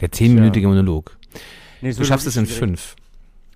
[0.00, 1.16] Der zehnminütige Monolog.
[1.80, 2.96] Nee, so Du schaffst es in fünf.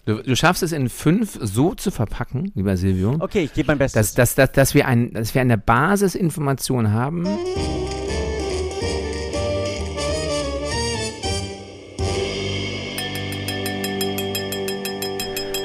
[0.07, 3.79] Du, du schaffst es in fünf so zu verpacken, lieber Silvio, Okay, ich gebe mein
[3.79, 4.15] Bestes.
[4.15, 7.27] dass, dass, dass, dass, wir ein, dass wir eine Basisinformation haben.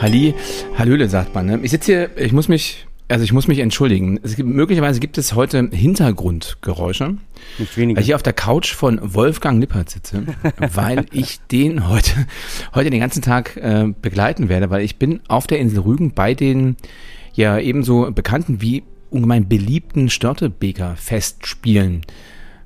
[0.02, 0.36] Halli,
[0.78, 1.46] Hallöle, sagt man.
[1.46, 1.60] Ne?
[1.64, 4.20] Ich sitze hier, ich muss mich, also ich muss mich entschuldigen.
[4.24, 7.18] Es gibt, möglicherweise gibt es heute Hintergrundgeräusche,
[7.60, 7.98] Nicht weniger.
[7.98, 10.24] weil ich hier auf der Couch von Wolfgang Lippert sitze,
[10.74, 12.12] weil ich den heute,
[12.74, 16.34] heute den ganzen Tag äh, begleiten werde, weil ich bin auf der Insel Rügen bei
[16.34, 16.76] den
[17.34, 22.02] ja ebenso bekannten wie ungemein beliebten Störtebeker Festspielen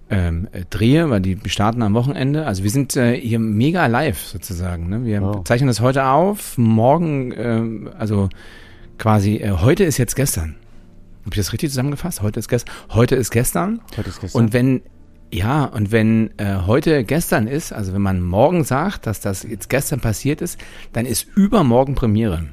[0.10, 2.46] ähm, äh, drehe, weil die starten am Wochenende.
[2.48, 4.90] Also wir sind äh, hier mega live sozusagen.
[4.90, 5.06] Ne?
[5.06, 5.44] Wir Wow.
[5.44, 6.58] zeichnen das heute auf.
[6.58, 8.30] Morgen, ähm, also
[9.00, 10.56] quasi, äh, heute ist jetzt gestern.
[11.22, 12.22] Habe ich das richtig zusammengefasst?
[12.22, 12.74] Heute ist gestern.
[12.92, 13.82] Heute ist gestern.
[13.98, 14.44] Heute ist gestern.
[14.44, 14.82] Und wenn,
[15.32, 19.70] ja, und wenn äh, heute gestern ist, also wenn man morgen sagt, dass das jetzt
[19.70, 20.60] gestern passiert ist,
[20.94, 22.46] dann ist übermorgen Premiere.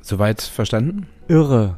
[0.00, 1.06] Soweit verstanden?
[1.28, 1.76] Irre.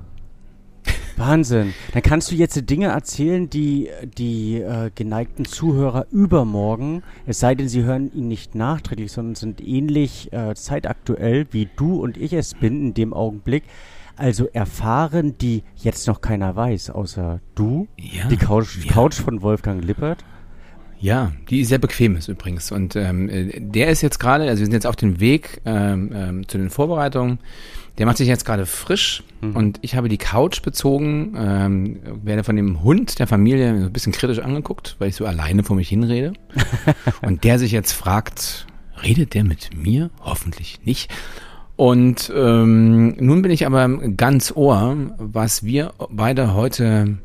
[1.16, 1.74] Wahnsinn.
[1.92, 7.68] Dann kannst du jetzt Dinge erzählen, die die äh, geneigten Zuhörer übermorgen, es sei denn,
[7.68, 12.54] sie hören ihn nicht nachträglich, sondern sind ähnlich äh, zeitaktuell, wie du und ich es
[12.54, 13.62] bin in dem Augenblick,
[14.16, 18.92] also erfahren, die jetzt noch keiner weiß, außer du, Ja, die Couch, ja.
[18.92, 20.24] Couch von Wolfgang Lippert.
[21.00, 22.72] Ja, die sehr bequem ist übrigens.
[22.72, 26.10] Und ähm, äh, der ist jetzt gerade, also wir sind jetzt auf dem Weg ähm,
[26.14, 27.40] ähm, zu den Vorbereitungen.
[27.98, 32.56] Der macht sich jetzt gerade frisch und ich habe die Couch bezogen, ähm, werde von
[32.56, 36.32] dem Hund der Familie ein bisschen kritisch angeguckt, weil ich so alleine vor mich hinrede.
[37.22, 38.66] und der sich jetzt fragt,
[39.02, 40.10] redet der mit mir?
[40.20, 41.12] Hoffentlich nicht.
[41.76, 47.18] Und ähm, nun bin ich aber ganz ohr, was wir beide heute,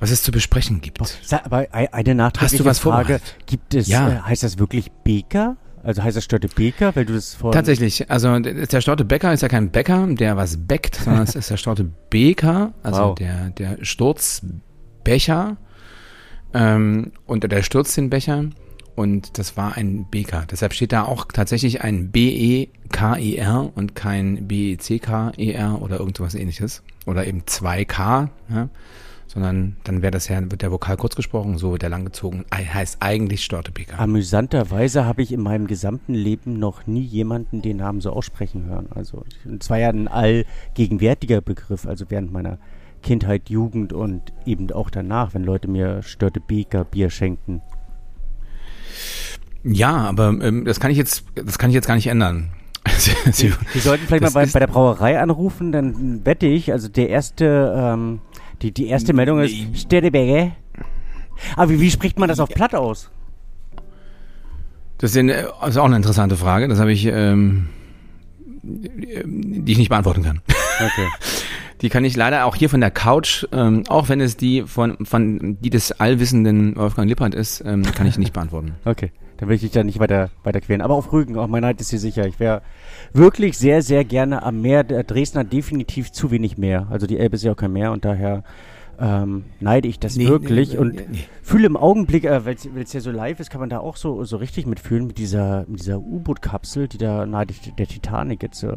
[0.00, 0.98] was es zu besprechen gibt.
[1.22, 4.08] Sag, aber ei- eine nachträgliche Hast du was Frage, gibt es, Ja.
[4.08, 5.56] äh, heißt das wirklich Beker?
[5.84, 7.52] Also heißt das Störte Beker, weil du das vor...
[7.52, 11.48] Tatsächlich, also der Storte Bäcker ist ja kein Bäcker, der was bäckt, sondern es ist
[11.50, 13.14] der Storte Beker, also Wow.
[13.14, 15.56] der, der Sturzbecher
[16.52, 18.44] ähm, und der stürzt den Becher
[18.98, 20.44] und das war ein Beker.
[20.50, 27.42] Deshalb steht da auch tatsächlich ein B-E-K-E-R und kein B-E-C-K-E-R oder irgendwas ähnliches oder eben
[27.42, 28.68] 2K, ja?
[29.28, 32.64] sondern dann wäre das ja, wird der Vokal kurz gesprochen, so wird der langgezogen, Ei-
[32.64, 33.70] heißt eigentlich Storte.
[33.96, 38.88] Amüsanterweise habe ich in meinem gesamten Leben noch nie jemanden den Namen so aussprechen hören.
[38.90, 39.24] Also
[39.60, 42.58] es war ja ein allgegenwärtiger Begriff, also während meiner
[43.02, 47.62] Kindheit, Jugend und eben auch danach, wenn Leute mir Störte Beker Bier schenkten.
[49.64, 52.50] Ja, aber ähm, das kann ich jetzt, das kann ich jetzt gar nicht ändern.
[53.32, 57.08] Sie- Wir sollten vielleicht mal bei, bei der Brauerei anrufen, dann wette ich, also der
[57.10, 58.20] erste, ähm,
[58.62, 60.52] die, die erste Meldung ist Nee.
[61.56, 63.10] Aber wie, wie spricht man das auf Platt aus?
[64.98, 66.66] Das ist, eine, das ist auch eine interessante Frage.
[66.68, 67.68] Das habe ich, ähm,
[68.62, 70.40] die ich nicht beantworten kann.
[70.80, 71.08] Okay.
[71.80, 75.04] Die kann ich leider auch hier von der Couch, ähm, auch wenn es die von,
[75.06, 78.74] von die des allwissenden Wolfgang Lippert ist, ähm, kann ich nicht beantworten.
[78.84, 80.80] Okay, dann will ich dich da nicht weiter, weiter quälen.
[80.80, 82.26] Aber auf Rügen, auch mein Neid ist hier sicher.
[82.26, 82.62] Ich wäre
[83.12, 84.82] wirklich sehr, sehr gerne am Meer.
[84.82, 86.88] Der Dresden hat definitiv zu wenig Meer.
[86.90, 88.42] Also die Elbe ist ja auch kein Meer und daher
[89.00, 91.18] ähm, neide ich das Nee, wirklich nee, und nee, nee.
[91.42, 94.24] fühle im Augenblick, äh, weil es ja so live ist, kann man da auch so,
[94.24, 98.58] so richtig mitfühlen mit dieser, mit dieser U-Boot-Kapsel, die da nahe der- der Titanic jetzt
[98.58, 98.74] so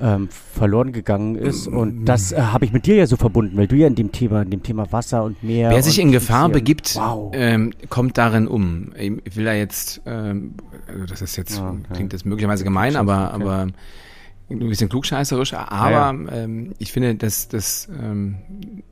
[0.00, 1.66] ähm, verloren gegangen ist.
[1.68, 4.12] Und das äh, habe ich mit dir ja so verbunden, weil du ja in dem
[4.12, 5.70] Thema, in dem Thema Wasser und Meer.
[5.70, 7.32] Wer sich in Gefahr begibt, Wow.
[7.34, 8.92] ähm, kommt darin um.
[8.96, 10.54] Ich will da jetzt, ähm,
[10.88, 11.94] also das ist jetzt, Ja, okay.
[11.94, 13.42] klingt jetzt möglicherweise gemein, aber, Okay.
[13.42, 13.66] aber
[14.50, 18.34] ein bisschen klugscheißerisch, aber Ähm, ich finde, dass das ähm,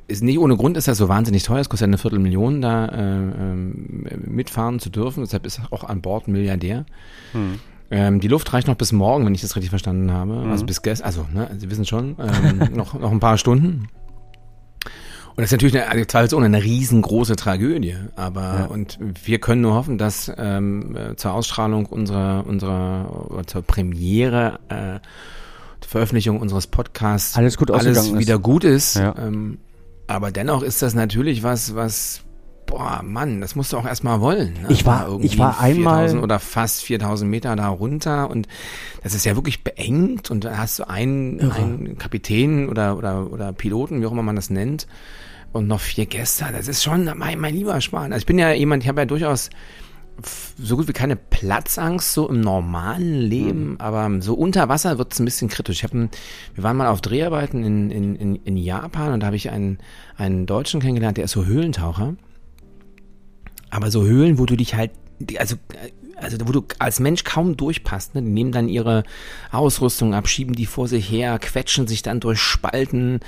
[0.08, 1.58] ist nicht ohne Grund ist das so wahnsinnig teuer.
[1.60, 5.22] Es kostet eine Viertelmillion, da äh, ähm, mitfahren zu dürfen.
[5.22, 6.86] Deshalb ist auch an Bord ein Milliardär.
[7.32, 7.58] Hm.
[7.90, 10.44] Ähm, die Luft reicht noch bis morgen, wenn ich das richtig verstanden habe.
[10.50, 13.88] Also bis gestern, also, ne, Sie wissen schon, ähm, noch, noch ein paar Stunden.
[15.30, 17.96] Und das ist natürlich eine, also zweifelsohne eine riesengroße Tragödie.
[18.16, 18.64] Aber, Ja.
[18.66, 24.58] und wir können nur hoffen, dass ähm, äh, zur Ausstrahlung unserer, unserer, oder zur Premiere,
[24.68, 25.00] äh,
[25.80, 28.20] zur Veröffentlichung unseres Podcasts Alles gut alles ausgegangen ist.
[28.28, 28.96] wieder gut ist.
[28.96, 29.14] Ja.
[29.18, 29.58] Ähm,
[30.08, 32.22] aber dennoch ist das natürlich was, was,
[32.70, 34.54] boah, Mann, das musst du auch erstmal wollen.
[34.62, 34.68] Ne?
[34.70, 38.48] Ich war- Da irgendwie ich war einmal- 4000 oder fast 4000 Meter da runter und
[39.02, 41.54] das ist ja wirklich beengt und dann hast du einen, Irre.
[41.56, 44.86] einen Kapitän oder, oder, oder Piloten, wie auch immer man das nennt,
[45.52, 46.46] und noch vier Gäste.
[46.52, 48.12] Das ist schon mein, mein lieber Schwan.
[48.12, 49.50] Also ich bin ja jemand, ich habe ja durchaus
[50.58, 55.18] so gut wie keine Platzangst so im normalen Leben, aber so unter Wasser wird es
[55.18, 55.78] ein bisschen kritisch.
[55.78, 56.10] Ich hab ein,
[56.54, 59.78] wir waren mal auf Dreharbeiten in, in, in, in Japan und da habe ich einen,
[60.18, 62.14] einen Deutschen kennengelernt, der ist so Höhlentaucher.
[63.70, 64.90] Aber so Höhlen, wo du dich halt,
[65.38, 65.90] also äh,
[66.20, 68.14] also wo du als Mensch kaum durchpasst.
[68.14, 68.22] Ne?
[68.22, 69.04] Die nehmen dann ihre
[69.50, 73.20] Ausrüstung ab, schieben die vor sich her, quetschen sich dann durch Spalten,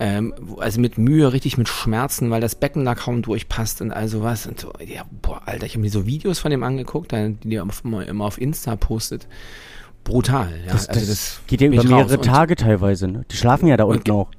[0.00, 4.08] ähm, also mit Mühe, richtig mit Schmerzen, weil das Becken da kaum durchpasst und all
[4.08, 4.46] sowas.
[4.46, 7.66] Und so, ja, boah, Alter, ich habe mir so Videos von dem angeguckt, die er
[8.08, 9.28] immer auf Insta postet.
[10.04, 10.72] Brutal, ja.
[10.72, 13.24] Das, also das geht ja über mehrere Tage teilweise, ne?
[13.30, 14.30] Die schlafen ja da unten auch.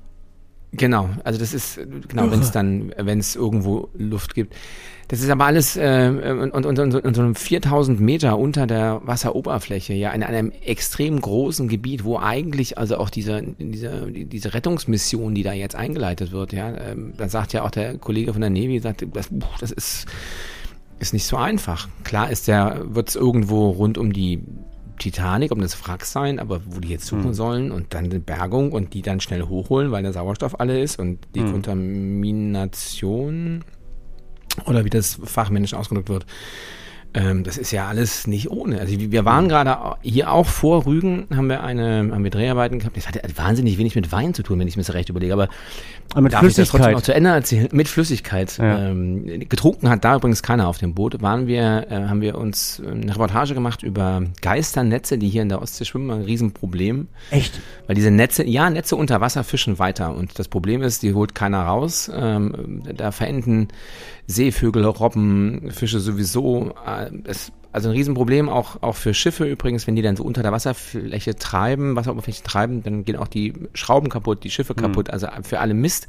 [0.74, 4.56] Genau, also das ist, genau, wenn es dann, wenn es irgendwo Luft gibt.
[5.14, 9.00] Das ist aber alles äh, und, und, und, und so einem 4000 Meter unter der
[9.06, 15.36] Wasseroberfläche, ja, in einem extrem großen Gebiet, wo eigentlich also auch diese, diese, diese Rettungsmission,
[15.36, 18.50] die da jetzt eingeleitet wird, ja, ähm, da sagt ja auch der Kollege von der
[18.50, 19.30] Navy, sagt, das,
[19.60, 20.08] das ist,
[20.98, 21.88] ist nicht so einfach.
[22.04, 24.42] Klar ist der, wird es irgendwo rund um die
[24.98, 27.34] Titanic, um das Wrack sein, aber wo die jetzt suchen hm.
[27.36, 30.98] sollen und dann eine Bergung und die dann schnell hochholen, weil der Sauerstoff alle ist
[30.98, 31.52] und die hm.
[31.52, 33.64] Kontamination
[34.66, 36.26] oder wie das fachmännisch ausgedrückt wird,
[37.16, 38.80] ähm, das ist ja alles nicht ohne.
[38.80, 42.98] Also wir waren gerade hier auch vor Rügen, haben wir eine, haben wir Dreharbeiten gehabt.
[42.98, 45.34] Das hatte wahnsinnig wenig mit Wein zu tun, wenn ich mir das recht überlege.
[45.34, 45.48] Aber,
[46.12, 46.66] aber mit darf Flüssigkeit.
[46.66, 47.70] ich das trotzdem noch zu Ende erzählen?
[47.72, 48.58] Mit Flüssigkeit.
[48.58, 48.90] Ja.
[48.90, 51.22] Ähm, getrunken hat da übrigens keiner auf dem Boot.
[51.22, 55.62] Waren wir, äh, haben wir uns eine Reportage gemacht über Geisternetze, die hier in der
[55.62, 56.10] Ostsee schwimmen.
[56.10, 57.10] Ein Riesenproblem.
[57.30, 57.62] Echt?
[57.86, 60.16] Weil diese Netze, ja, Netze unter Wasser fischen weiter.
[60.16, 62.12] Und das Problem ist, die holt keiner raus.
[62.14, 63.68] Ähm, da verenden
[64.26, 66.74] Seevögel, Robben, Fische sowieso.
[66.86, 70.44] Äh, das, also ein Riesenproblem auch, auch für Schiffe übrigens, wenn die dann so unter
[70.44, 74.82] der Wasserfläche treiben, Wasseroberfläche treiben, dann gehen auch die Schrauben kaputt, die Schiffe mhm.
[74.82, 76.08] kaputt, also für alle Mist.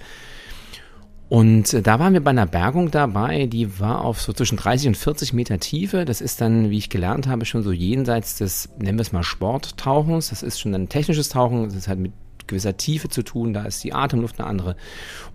[1.29, 4.88] Und äh, da waren wir bei einer Bergung dabei, die war auf so zwischen 30
[4.88, 6.05] und 40 Meter Tiefe.
[6.05, 9.23] Das ist dann, wie ich gelernt habe, schon so jenseits des, nennen wir es mal
[9.23, 10.29] Sporttauchens.
[10.29, 12.12] Das ist schon ein technisches Tauchen, das ist halt mit
[12.46, 14.76] gewisser Tiefe zu tun, da ist die Atemluft eine andere.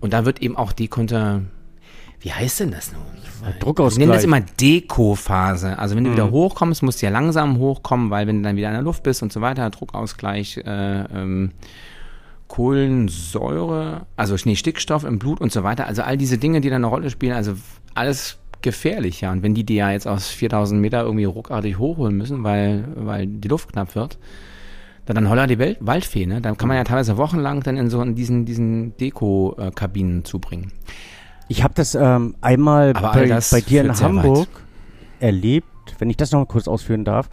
[0.00, 1.42] Und da wird eben auch die Konter,
[2.20, 3.02] wie heißt denn das nun?
[3.58, 3.98] Druckausgleich.
[3.98, 5.78] Wir nennen das immer Dekophase.
[5.78, 6.14] Also wenn du mhm.
[6.14, 9.02] wieder hochkommst, musst du ja langsam hochkommen, weil wenn du dann wieder in der Luft
[9.02, 11.52] bist und so weiter, Druckausgleich, äh, ähm,
[12.48, 15.86] Kohlensäure, also nee, Stickstoff im Blut und so weiter.
[15.86, 17.54] Also all diese Dinge, die da eine Rolle spielen, also
[17.94, 19.32] alles gefährlich, ja.
[19.32, 23.26] Und wenn die die ja jetzt aus 4000 Meter irgendwie ruckartig hochholen müssen, weil, weil
[23.26, 24.18] die Luft knapp wird,
[25.06, 26.40] dann, dann holla die Welt, Waldfee, ne?
[26.40, 30.72] Dann kann man ja teilweise wochenlang dann in so in diesen, diesen Deko-Kabinen zubringen.
[31.50, 34.46] Ich habe das ähm, einmal bei, bei, dir in Hamburg
[35.18, 35.66] erlebt,
[35.98, 37.28] wenn ich das noch mal kurz ausführen darf.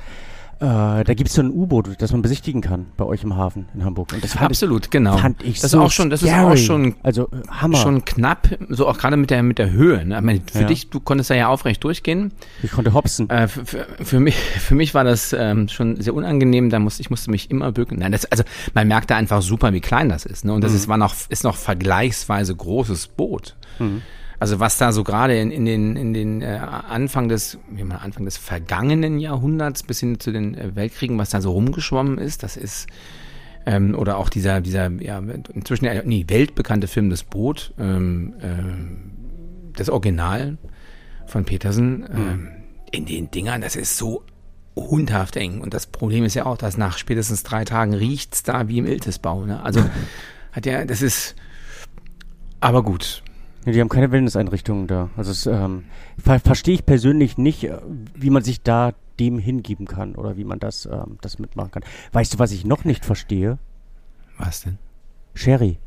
[0.60, 3.68] Äh, da gibt es so ein U-Boot, das man besichtigen kann bei euch im Hafen
[3.76, 4.12] in Hamburg.
[4.14, 5.18] Und das Absolut, ich, genau.
[5.18, 6.56] Fand ich das so ist auch schon, das scary.
[6.56, 7.78] ist auch schon, also äh, Hammer.
[7.78, 10.04] schon knapp, so auch gerade mit der mit der Höhe.
[10.04, 10.16] Ne?
[10.16, 10.68] Ich meine, für ja.
[10.68, 12.32] dich, du konntest da ja aufrecht durchgehen.
[12.64, 13.30] Ich konnte hopsen.
[13.30, 16.72] Äh, für, für, für, mich, für mich war das ähm, schon sehr unangenehm.
[16.72, 18.00] Da musste ich musste mich immer bücken.
[18.00, 18.44] Nein, das, also
[18.74, 20.44] man merkte einfach super, wie klein das ist.
[20.44, 20.54] Ne?
[20.54, 20.78] Und das mhm.
[20.78, 23.56] ist war noch ist noch vergleichsweise großes Boot.
[23.78, 24.02] Mhm.
[24.40, 27.98] Also was da so gerade in, in den, in den äh, Anfang des, wie man
[27.98, 32.44] Anfang des vergangenen Jahrhunderts bis hin zu den äh, Weltkriegen, was da so rumgeschwommen ist,
[32.44, 32.88] das ist
[33.66, 35.20] ähm, oder auch dieser, dieser, ja,
[35.54, 40.58] inzwischen nee, weltbekannte Film Das Boot, ähm, äh, das Original
[41.26, 42.48] von Petersen, ähm,
[42.92, 44.24] in den Dingern, das ist so
[44.78, 45.60] hundhaft eng.
[45.60, 48.86] Und das Problem ist ja auch, dass nach spätestens drei Tagen riecht's da wie im
[48.86, 49.46] Iltesbau.
[49.46, 49.62] Ne?
[49.62, 49.84] Also
[50.52, 51.36] hat ja, das ist,
[52.62, 53.24] aber gut.
[53.68, 55.10] Nee, die haben keine Wellnesseinrichtungen da.
[55.18, 55.84] Also es, ähm,
[56.18, 57.78] ver verstehe ich persönlich nicht, äh,
[58.16, 61.84] wie man sich da dem hingeben kann oder wie man das, ähm, das mitmachen kann.
[62.14, 63.58] Weißt du, was ich noch nicht verstehe?
[64.38, 64.78] Was denn?
[65.34, 65.80] Sherry.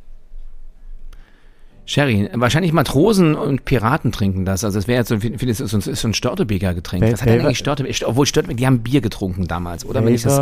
[1.87, 2.29] Sherry.
[2.35, 4.63] Wahrscheinlich Matrosen und Piraten trinken das.
[4.63, 7.03] Also es wäre jetzt so, vieles ist so, ist so ein Störtebeker-Getränk.
[7.03, 8.09] Was hat denn eigentlich Störtebeker?
[8.09, 10.05] Obwohl Störtebeker, die haben Bier getrunken damals, oder?
[10.05, 10.39] Wenn ich das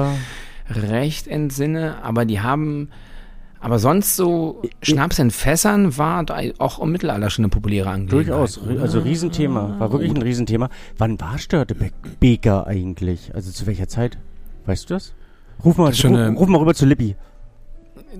[0.68, 2.02] recht entsinne.
[2.02, 2.88] Aber die haben
[3.60, 8.28] aber sonst so Schnaps in Fässern war da auch im Mittelalter schon eine populäre Angelegenheit.
[8.28, 10.68] Durchaus, also Riesenthema, war wirklich ein Riesenthema.
[10.96, 13.34] Wann war Störtebeker eigentlich?
[13.34, 14.18] Also zu welcher Zeit?
[14.66, 15.14] Weißt du das?
[15.64, 17.16] Ruf mal, ruf, ruf mal rüber zu Lippi.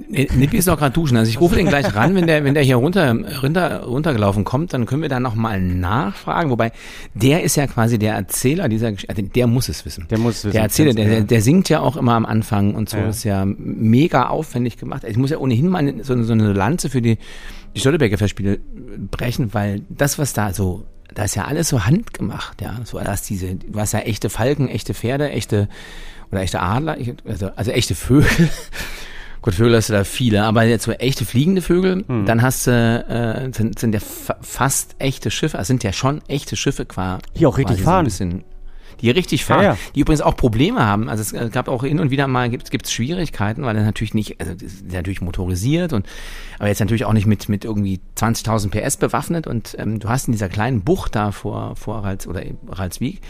[0.08, 1.16] Nippi ist auch gerade duschen.
[1.16, 4.72] Also ich rufe den gleich ran, wenn der, wenn der hier runter, runter, runtergelaufen kommt,
[4.72, 6.50] dann können wir da nochmal nachfragen.
[6.50, 6.72] Wobei,
[7.14, 10.06] der ist ja quasi der Erzähler dieser Geschichte, also der muss es wissen.
[10.10, 10.52] Der muss es wissen.
[10.52, 13.08] Der Erzähler, der, der, der singt ja auch immer am Anfang und so, ja.
[13.08, 15.04] ist ja mega aufwendig gemacht.
[15.04, 17.16] Ich muss ja ohnehin mal so, so eine Lanze für die,
[17.74, 18.58] die Stolleberger Festspiele
[19.10, 22.78] brechen, weil das, was da so, da ist ja alles so handgemacht, ja.
[22.84, 25.68] So, da ist diese, du hast ja echte Falken, echte Pferde, echte,
[26.30, 28.48] oder echte Adler, also, also echte Vögel.
[29.42, 32.26] Gut, Vögel hast du da viele, aber jetzt so echte fliegende Vögel, hm.
[32.26, 36.22] dann hast du, äh, sind, sind ja fa fast echte Schiffe, also sind ja schon
[36.28, 37.22] echte Schiffe quasi.
[37.36, 38.08] Die auch richtig fahren.
[38.08, 38.24] So
[39.00, 39.78] die richtig fahren, ja, ja.
[39.94, 41.08] die übrigens auch Probleme haben.
[41.08, 44.40] Also es gab auch hin und wieder mal gibt es Schwierigkeiten, weil er natürlich nicht,
[44.40, 44.54] also
[44.90, 46.06] natürlich motorisiert und
[46.58, 50.26] aber jetzt natürlich auch nicht mit mit irgendwie 20.000 PS bewaffnet und ähm, du hast
[50.26, 53.20] in dieser kleinen Bucht da vor vor Rals oder Ralswiek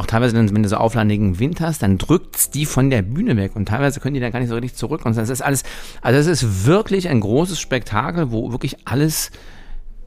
[0.00, 3.36] auch teilweise, dann, wenn du so auflandigen Wind hast, dann drückt's die von der Bühne
[3.36, 5.06] weg und teilweise können die dann gar nicht so richtig zurück.
[5.06, 5.62] Und das ist alles,
[6.02, 9.30] also es ist wirklich ein großes Spektakel, wo wirklich alles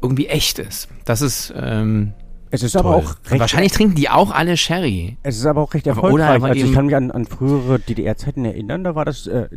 [0.01, 0.89] irgendwie echt ist.
[1.05, 2.13] Das ist, ähm,
[2.49, 3.03] Es ist aber toll.
[3.03, 5.17] auch Und recht, wahrscheinlich trinken die auch alle Sherry.
[5.23, 6.13] es ist aber auch recht Aber- erfolgreich.
[6.25, 9.47] oder aber also ich kann mich an, an frühere DDR-Zeiten erinnern, da war das äh,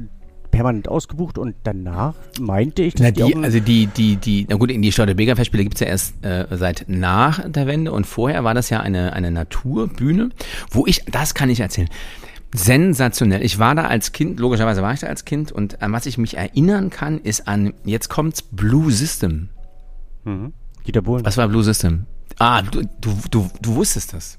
[0.57, 4.57] permanent ausgebucht und danach meinte ich, dass Na, die, die, also die, die, die, na
[4.57, 8.55] gut, die Staudebeker Festspiele gibt's ja erst äh, seit nach der Wende und vorher war
[8.55, 10.31] das ja eine, eine Naturbühne,
[10.71, 11.89] wo ich, das kann ich erzählen,
[12.55, 13.43] sensationell.
[13.45, 16.17] Ich war da als Kind, logischerweise war ich da als Kind und an was ich
[16.17, 19.49] mich erinnern kann, ist an, jetzt kommt's Blue System.
[20.25, 20.53] mhm.
[20.87, 21.25] Dieter Bohlen.
[21.25, 22.07] Was war Blue System?
[22.39, 24.39] Ah, du, du, du, du wusstest das.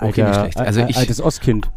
[0.00, 0.56] okay, nicht schlecht.
[0.58, 1.70] Also äh, ich- altes Ostkind.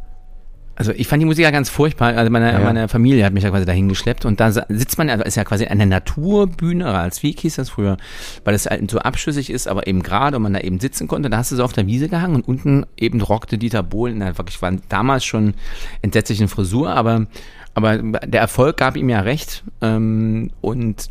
[0.80, 2.16] Also ich fand die Musik ja ganz furchtbar.
[2.16, 2.60] Also meine, Ja.
[2.60, 5.44] meine Familie hat mich ja quasi dahin geschleppt und da sitzt man, also ist ja
[5.44, 7.98] quasi eine Naturbühne, als Wieg hieß das früher,
[8.46, 11.30] weil es halt so abschüssig ist, aber eben gerade und man da eben sitzen konnte,
[11.30, 14.22] da hast du so auf der Wiese gehangen und unten eben rockte Dieter Bohlen in
[14.22, 15.54] einer wirklich war damals schon
[16.02, 17.28] entsetzlichen Frisur, aber
[17.74, 21.10] aber der Erfolg gab ihm ja recht ähm, und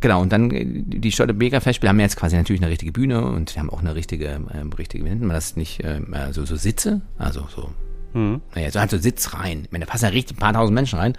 [0.00, 3.54] Genau, und dann äh, die Stoltebeker Festspiele haben jetzt quasi natürlich eine richtige Bühne und
[3.54, 6.44] wir haben auch eine richtige, ähm, richtige, wie nennt man das nicht, ähm, äh, so,
[6.44, 7.70] so Sitze, also so
[8.14, 8.40] Mhm.
[8.54, 9.62] naja, so halt so Sitz rein.
[9.64, 11.14] Ich meine, da passen ja richtig ein paar tausend Menschen rein.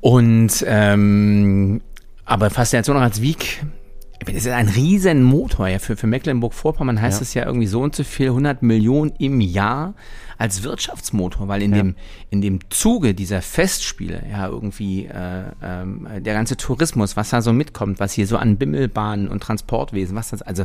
[0.00, 1.80] Und, ähm,
[2.24, 3.64] aber Faszination als Wieg,
[4.20, 7.22] ich meine, das ist ein riesen Motor, ja, für, für Mecklenburg-Vorpommern heißt Ja.
[7.22, 9.94] es ja irgendwie so und so viel, 100 Millionen im Jahr
[10.38, 11.78] als Wirtschaftsmotor, weil in Ja.
[11.78, 11.94] dem,
[12.30, 17.52] in dem Zuge dieser Festspiele, ja, irgendwie, äh, ähm, der ganze Tourismus, was da so
[17.52, 20.64] mitkommt, was hier so an Bimmelbahnen und Transportwesen, was das, also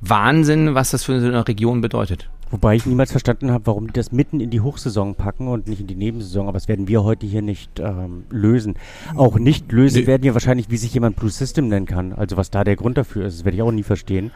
[0.00, 2.28] Wahnsinn, was das für so eine Region bedeutet.
[2.50, 5.80] Wobei ich niemals verstanden habe, warum die das mitten in die Hochsaison packen und nicht
[5.80, 6.46] in die Nebensaison.
[6.46, 8.74] Aber das werden wir heute hier nicht ähm, lösen.
[9.16, 10.06] Auch nicht lösen Nee.
[10.06, 12.12] werden wir wahrscheinlich, wie sich jemand Blue System nennen kann.
[12.12, 14.30] Also was da der Grund dafür ist, das werde ich auch nie verstehen.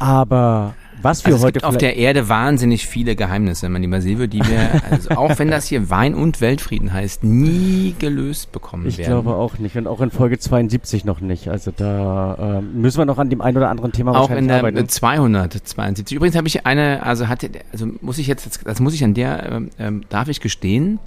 [0.00, 4.00] Aber was wir Also es heute gibt auf der Erde wahnsinnig viele Geheimnisse, mein lieber
[4.00, 8.86] Silvio, die wir, also auch wenn das hier Wein und Weltfrieden heißt, nie gelöst bekommen
[8.86, 9.10] ich werden.
[9.10, 11.48] glaube auch nicht und auch in Folge 72 noch nicht.
[11.48, 14.48] Also da ähm, müssen wir noch an dem einen oder anderen Thema auch in wahrscheinlich
[14.48, 14.76] der arbeiten.
[14.78, 16.16] äh, 272.
[16.16, 19.50] Übrigens habe ich eine, also hatte, also muss ich jetzt, das muss ich an der,
[19.50, 20.98] ähm, ähm, darf ich gestehen,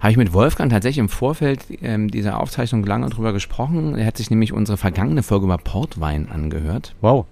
[0.00, 3.96] habe ich mit Wolfgang tatsächlich im Vorfeld ähm, dieser Aufzeichnung lange drüber gesprochen.
[3.96, 6.94] Er hat sich nämlich unsere vergangene Folge über Portwein angehört.
[7.00, 7.26] Wow.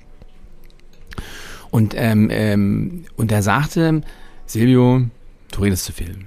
[1.74, 4.02] Und, ähm, ähm, und er sagte,
[4.46, 5.06] Silvio,
[5.50, 6.18] du redest zu viel.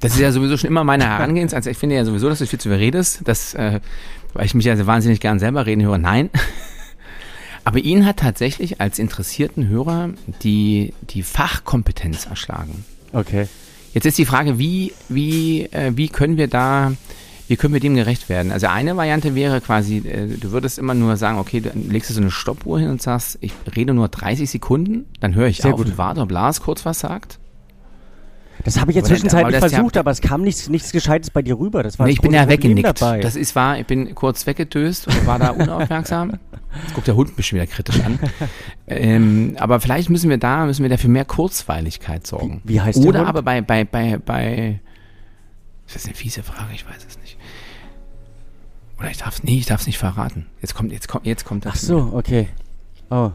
[0.00, 1.56] Das ist ja sowieso schon immer meine Herangehensweise.
[1.56, 3.80] Also ich finde ja sowieso, dass du viel zu viel redest, das, äh,
[4.34, 5.96] weil ich mich ja so wahnsinnig gern selber reden höre.
[5.96, 6.28] Nein.
[7.64, 10.10] Aber ihn hat tatsächlich als interessierten Hörer
[10.42, 12.84] die, die Fachkompetenz erschlagen.
[13.14, 13.48] Okay.
[13.94, 16.92] Jetzt ist die Frage, wie, wie, äh, wie können wir da,
[17.48, 18.52] wie können wir dem gerecht werden?
[18.52, 22.14] Also eine Variante wäre quasi, äh, du würdest immer nur sagen, okay, dann legst du
[22.14, 25.72] so eine Stoppuhr hin und sagst, ich rede nur 30 Sekunden, dann höre ich Sehr
[25.72, 25.86] auf gut.
[25.88, 27.38] und warte, ob Lars kurz was sagt.
[28.64, 31.42] Das habe ich jetzt das- zwischenzeitlich ja- versucht, aber es kam nichts, nichts Gescheites bei
[31.42, 31.82] dir rüber.
[31.82, 33.00] Das war Nee, ich bin ja weggenickt.
[33.02, 33.20] Dabei.
[33.20, 36.38] Das ist wahr, ich bin kurz weggedöst und war da unaufmerksam.
[36.82, 38.18] Jetzt guckt der Hund mich schon wieder kritisch an.
[38.86, 42.62] ähm, aber vielleicht müssen wir da, müssen wir da für mehr Kurzweiligkeit sorgen.
[42.64, 44.80] Wie- wie heißt der Oder aber bei, bei, bei, bei,
[45.86, 47.36] das ist eine fiese Frage, ich weiß es nicht.
[48.98, 50.46] Oder ich darf nee, ich darf es nicht verraten.
[50.60, 51.72] Jetzt kommt, jetzt kommt, jetzt kommt das.
[51.74, 52.48] Ach so, okay.
[53.10, 53.30] Oh.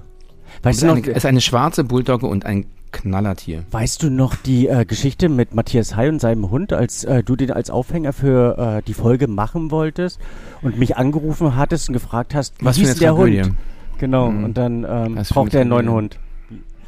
[0.60, 3.66] Es Weißt ist, du noch, eine, es ist eine schwarze Bulldogge und ein Knallertier.
[3.70, 7.36] weißt du noch die äh, Geschichte mit Matthias Hay und seinem Hund, als äh, du
[7.36, 10.20] den als Aufhänger für äh, die Folge machen wolltest
[10.64, 13.44] und mich angerufen hattest und gefragt hast, wie Was hieß eine der Tragödie.
[13.44, 13.56] Hund?
[14.00, 14.44] Genau, Mhm.
[14.44, 15.90] und dann ähm, braucht er einen neuen.
[15.92, 16.20] Hund.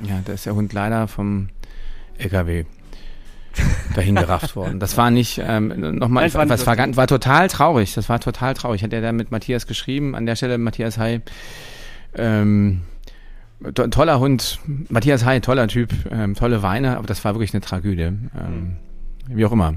[0.01, 1.49] Ja, da ist der Hund leider vom
[2.17, 2.63] LKW
[3.95, 4.79] dahin gerafft worden.
[4.79, 7.93] Das war nicht, ähm, nochmal, es war was war, ganz- war total traurig.
[7.93, 8.83] Das war total traurig.
[8.83, 11.21] Hat er da mit Matthias geschrieben, an der Stelle Matthias Hay.
[12.15, 12.81] Ähm,
[13.73, 17.61] to toller Hund, Matthias Hay, toller Typ, ähm, tolle Weine, aber das war wirklich eine
[17.61, 18.03] Tragödie.
[18.03, 18.77] Ähm,
[19.27, 19.75] Wie auch immer.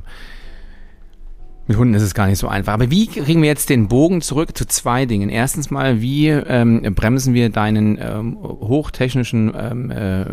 [1.66, 2.74] Mit Hunden ist es gar nicht so einfach.
[2.74, 5.30] Aber wie kriegen wir jetzt den Bogen zurück zu zwei Dingen?
[5.30, 10.24] Erstens mal, wie ähm, bremsen wir deinen ähm, hochtechnischen ähm, äh,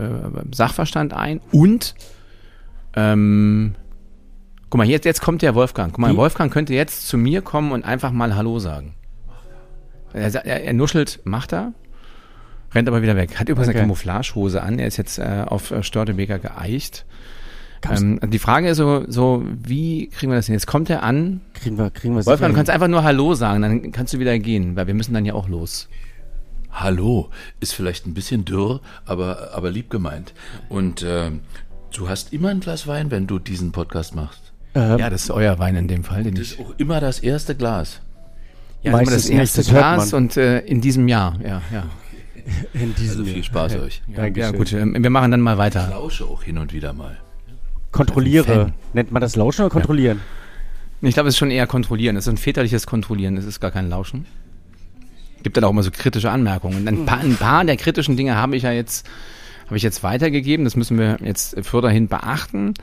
[0.53, 1.39] Sachverstand ein?
[1.53, 1.95] Und,
[2.95, 3.75] ähm,
[4.69, 5.91] guck mal, jetzt, jetzt kommt der Wolfgang.
[5.93, 6.17] Guck mal, Wie?
[6.17, 8.95] Wolfgang könnte jetzt zu mir kommen und einfach mal Hallo sagen.
[10.13, 11.74] Er, er, er nuschelt, macht er,
[12.74, 13.39] rennt aber wieder weg.
[13.39, 13.77] Hat übrigens Okay.
[13.77, 14.77] eine Camouflagehose an.
[14.79, 17.05] Er ist jetzt äh, auf äh, Störtebeker geeicht.
[17.89, 20.53] Ähm, die Frage ist so, so, wie kriegen wir das hin?
[20.53, 21.41] Jetzt kommt er an.
[21.53, 24.38] Kriegen wir, kriegen wir Wolfgang, du kannst einfach nur Hallo sagen, dann kannst du wieder
[24.38, 25.88] gehen, weil wir müssen dann ja auch los.
[26.71, 27.29] Hallo,
[27.60, 30.33] ist vielleicht ein bisschen dürr, aber, aber lieb gemeint.
[30.69, 31.41] Und ähm,
[31.95, 34.51] du hast immer ein Glas Wein, wenn du diesen Podcast machst.
[34.75, 36.24] Ähm, Ja, das ist euer Wein in dem Fall.
[36.24, 38.01] Den Das ich, ist auch immer das erste Glas.
[38.83, 41.83] ja, immer meistens das nicht, erste das Glas und äh, in diesem Jahr, ja, ja.
[42.74, 44.01] In diesem Also viel Spaß euch.
[44.07, 45.89] Ja, ja gut, ähm, wir machen dann mal Ich weiter.
[45.91, 47.17] lausche auch hin und wieder mal.
[47.91, 48.74] Kontrolliere.
[48.93, 50.21] Nennt man das Lauschen oder kontrollieren?
[51.01, 52.15] Ich glaube, es ist schon eher kontrollieren.
[52.15, 53.38] Es ist ein väterliches Kontrollieren.
[53.38, 54.25] Es ist gar kein Lauschen.
[55.43, 56.88] Gibt dann auch immer so kritische Anmerkungen.
[56.88, 59.07] Ein paar, ein paar der kritischen Dinge habe ich ja jetzt,
[59.71, 60.65] habe ich jetzt weitergegeben.
[60.65, 62.73] Das müssen wir jetzt furtherhin beachten.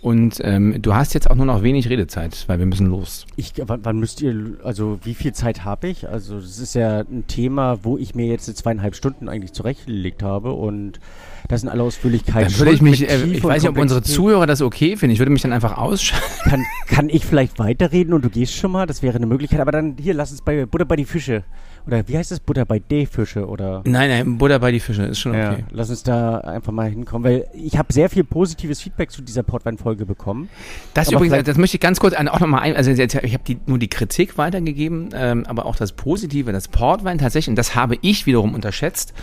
[0.00, 3.26] Und ähm, du hast jetzt auch nur noch wenig Redezeit, weil wir müssen los.
[3.34, 6.08] Ich, wann, wann müsst ihr, also wie viel Zeit habe ich?
[6.08, 10.52] Also das ist ja ein Thema, wo ich mir jetzt zweieinhalb Stunden eigentlich zurechtgelegt habe
[10.52, 11.00] und
[11.48, 12.52] das sind alle Ausführlichkeiten.
[12.52, 14.02] Dann würde ich mich, äh, ich weiß nicht, ob unsere.
[14.02, 15.14] Zuhörer das okay finden.
[15.14, 16.26] Ich würde mich dann einfach ausschalten.
[16.44, 18.86] Kann, kann ich vielleicht weiterreden und du gehst schon mal?
[18.86, 19.58] Das wäre eine Möglichkeit.
[19.58, 21.42] Aber dann hier, lass uns bei Butter bei die Fische.
[21.86, 22.40] Oder wie heißt das?
[22.40, 23.82] Butter bei die Fische oder?
[23.84, 25.64] Nein, nein, Butter bei die Fische, ist schon Ja, okay.
[25.70, 29.44] lass uns da einfach mal hinkommen, weil ich habe sehr viel positives Feedback zu dieser
[29.44, 30.48] Portwein-Folge bekommen.
[30.94, 33.44] Das Aber übrigens, das möchte ich ganz kurz auch nochmal ein, also jetzt, ich habe
[33.44, 37.76] die, nur die Kritik weitergegeben, ähm, aber auch das Positive, das Portwein tatsächlich, und das
[37.76, 39.14] habe ich wiederum unterschätzt,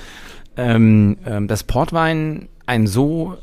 [0.56, 3.38] ähm, ähm, das Portwein ein so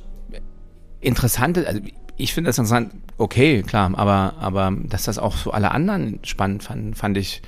[1.00, 1.80] interessantes, also
[2.16, 6.62] ich finde das interessant, okay, klar, aber, aber dass das auch so alle anderen spannend
[6.62, 7.42] fanden, fand ich,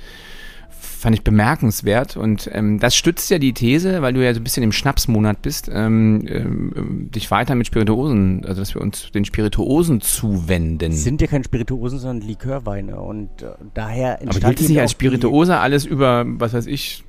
[0.83, 4.43] fand ich bemerkenswert und ähm, das stützt ja die These, weil du ja so ein
[4.43, 9.25] bisschen im Schnapsmonat bist, ähm, ähm, dich weiter mit Spirituosen, also dass wir uns den
[9.25, 10.91] Spirituosen zuwenden.
[10.91, 14.81] Es sind ja keine Spirituosen, sondern Likörweine und äh, daher Aber entstand gilt es nicht
[14.81, 17.03] als Spirituose alles über, was weiß ich,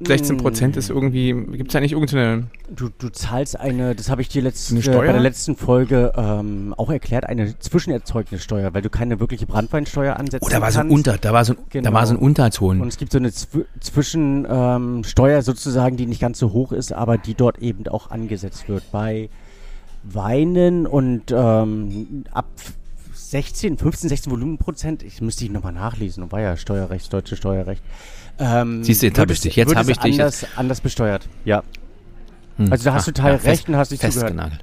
[0.00, 4.20] 16 Prozent ist irgendwie, gibt es da nicht irgendeine, Du, du zahlst eine, das habe
[4.20, 8.82] ich dir letzt, Eine äh, bei der letzten Folge ähm, auch erklärt, eine Zwischenerzeugnissteuer, weil
[8.82, 10.90] du keine wirkliche Brandweinsteuer ansetzen oh, da war so ein.
[10.90, 12.26] Unter, da war so, ein- da war so ein Genau.
[12.26, 12.80] Unterton.
[12.80, 16.92] Und es gibt so eine Zw Zwischensteuer ähm, sozusagen, die nicht ganz so hoch ist,
[16.92, 18.82] aber die dort eben auch angesetzt wird.
[18.92, 19.30] Bei
[20.02, 22.46] Weinen und ähm, ab
[23.12, 27.82] 16, 15, 16 Volumenprozent, ich müsste ich nochmal nachlesen, war ja Steuerrecht, deutsche Steuerrecht.
[28.38, 30.12] Ähm, Siehst du, jetzt wird hab ich dich, jetzt wird hab es ich dich.
[30.20, 31.62] Anders, anders besteuert, ja.
[32.58, 32.70] Hm.
[32.72, 34.22] Also da hast Ah, du total ja, recht und hast nicht zugehört.
[34.24, 34.60] festgenagelt.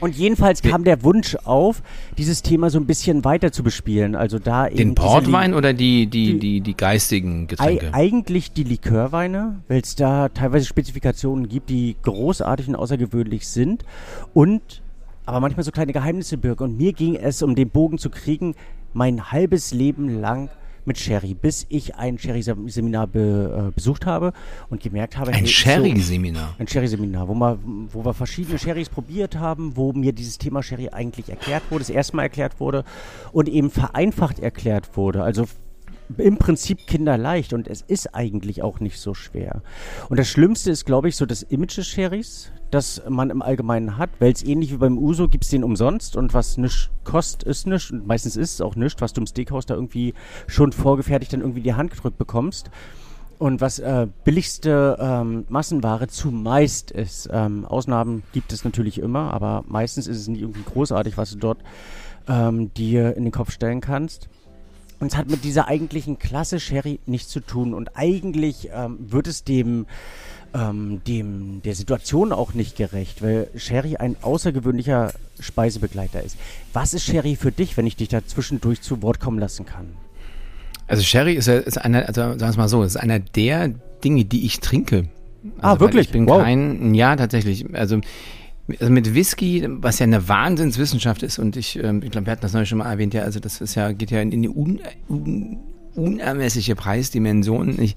[0.00, 1.80] Und jedenfalls kam der Wunsch auf,
[2.18, 4.16] dieses Thema so ein bisschen weiter zu bespielen.
[4.16, 7.94] Also da eben Den Portwein oder die, die, die- die, die geistigen Ei Getränke?
[7.94, 13.84] eigentlich die Likörweine, weil es da teilweise Spezifikationen gibt, die großartig und außergewöhnlich sind
[14.34, 14.82] und
[15.24, 16.64] aber manchmal so kleine Geheimnisse birgen.
[16.64, 18.56] Und mir ging es, um den Bogen zu kriegen,
[18.92, 20.48] mein halbes Leben lang
[20.84, 24.32] mit Sherry, bis ich ein Sherry-Seminar be, äh, besucht habe
[24.70, 26.54] und gemerkt habe, Ein hey, so- Sherry-Seminar.
[26.58, 27.58] ein Sherry-Seminar, wo, wir-
[27.92, 31.90] wo wir verschiedene Sherrys probiert haben, wo mir dieses Thema Sherry eigentlich erklärt wurde, das
[31.90, 32.84] erste Mal erklärt wurde
[33.32, 35.22] und eben vereinfacht erklärt wurde.
[35.22, 35.44] Also
[36.18, 39.62] im Prinzip kinderleicht und es ist eigentlich auch nicht so schwer.
[40.10, 43.98] Und das Schlimmste ist, glaube ich, so das Image des Sherrys, das man im Allgemeinen
[43.98, 47.42] hat, weil es ähnlich wie beim Uso gibt es den umsonst und was nichts kostet,
[47.44, 50.14] ist nichts und meistens ist es auch nichts, was du im Steakhouse da irgendwie
[50.46, 52.70] schon vorgefertigt dann irgendwie die Hand gedrückt bekommst.
[53.38, 57.28] Und was äh, billigste ähm, Massenware zumeist ist.
[57.32, 61.38] Ähm, Ausnahmen gibt es natürlich immer, aber meistens ist es nicht irgendwie großartig, was du
[61.38, 61.58] dort
[62.28, 64.28] ähm, dir in den Kopf stellen kannst.
[65.00, 67.74] Und es hat mit dieser eigentlichen Klasse Sherry nichts zu tun.
[67.74, 69.86] Und eigentlich ähm, wird es dem,
[70.54, 76.36] ähm, dem der Situation auch nicht gerecht, weil Sherry ein außergewöhnlicher Speisebegleiter ist.
[76.72, 79.86] Was ist Sherry für dich, wenn ich dich da zwischendurch zu Wort kommen lassen kann?
[80.86, 83.68] Also Sherry ist, ist einer, also sagen wir es mal so, ist einer der
[84.04, 85.08] Dinge, die ich trinke.
[85.58, 86.06] Ah, Also, weil wirklich?
[86.06, 86.42] Ich bin Wow.
[86.42, 87.74] kein, ja tatsächlich.
[87.74, 88.00] Also,
[88.78, 92.42] also mit Whisky, was ja eine Wahnsinnswissenschaft ist und ich, ähm, ich glaube, wir hatten
[92.42, 94.48] das neulich schon mal erwähnt, ja, also das ist ja, geht ja in, in die
[94.48, 95.58] un, un,
[95.94, 97.80] unermessliche Preisdimension.
[97.80, 97.94] Ich,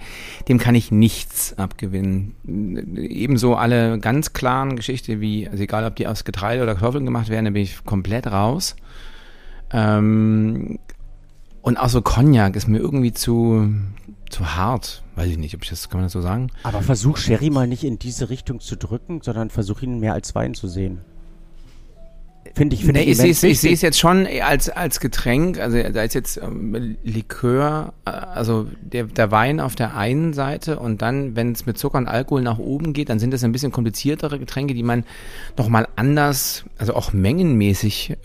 [0.48, 2.36] dem kann ich nichts abgewinnen.
[2.98, 7.30] Ebenso alle ganz klaren Geschichten wie, also egal ob die aus Getreide oder Kartoffeln gemacht
[7.30, 8.76] werden, da bin ich komplett raus.
[9.72, 10.80] Ähm,
[11.62, 13.74] und auch so Cognac ist mir irgendwie zu,
[14.30, 15.04] zu hart.
[15.16, 16.52] Weiß ich nicht, ob ich das, kann man das so sagen?
[16.64, 20.36] Aber versuch Sherry mal nicht in diese Richtung zu drücken, sondern versuch ihn mehr als
[20.36, 21.02] Wein zu sehen.
[22.54, 25.00] Finde ich, finde Nee, ich sehe es immens ich sehe es jetzt schon als, als
[25.00, 30.34] Getränk, also da ist jetzt ähm, Likör, äh, also der, der Wein auf der einen
[30.34, 33.44] Seite und dann, wenn es mit Zucker und Alkohol nach oben geht, dann sind das
[33.44, 35.04] ein bisschen kompliziertere Getränke, die man
[35.58, 38.16] nochmal anders, also auch mengenmäßig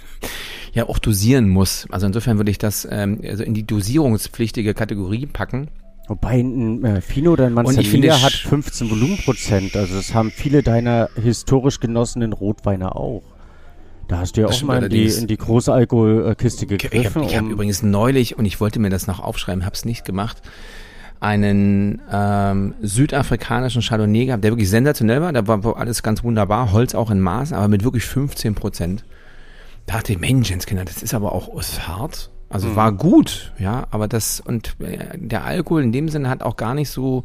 [0.74, 1.86] ja auch dosieren muss.
[1.90, 5.68] Also insofern würde ich das ähm, also in die dosierungspflichtige Kategorie packen.
[6.08, 9.76] Wobei ein äh, Fino oder ein ich Manzanilla hat sch- 15 Volumenprozent.
[9.76, 13.22] Also das haben viele deiner historisch genossenen Rotweine auch.
[14.08, 17.22] Da hast du ja Das auch mal in die, in die große Alkoholkiste Ich gegriffen.
[17.22, 19.84] habe ich hab um- übrigens neulich, und ich wollte mir das noch aufschreiben, habe es
[19.84, 20.42] nicht gemacht,
[21.20, 25.32] einen ähm, südafrikanischen Chardonnay gehabt, der wirklich sensationell war.
[25.32, 29.04] Da war alles ganz wunderbar, Holz auch in Maß, aber mit wirklich 15 Prozent.
[29.86, 32.30] Da dachte ich, Menschenskinder, das ist aber auch ist hart.
[32.48, 32.76] Also mhm.
[32.76, 36.74] war gut, ja, aber das und äh, der Alkohol in dem Sinne hat auch gar
[36.74, 37.22] nicht so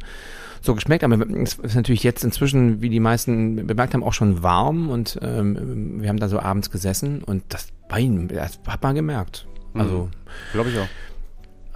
[0.60, 4.42] so geschmeckt, aber es ist natürlich jetzt inzwischen, wie die meisten bemerkt haben, auch schon
[4.42, 8.94] warm und ähm, wir haben da so abends gesessen und das Wein, das hat man
[8.94, 9.46] gemerkt.
[9.74, 10.52] Also mhm.
[10.52, 10.88] glaube ich auch.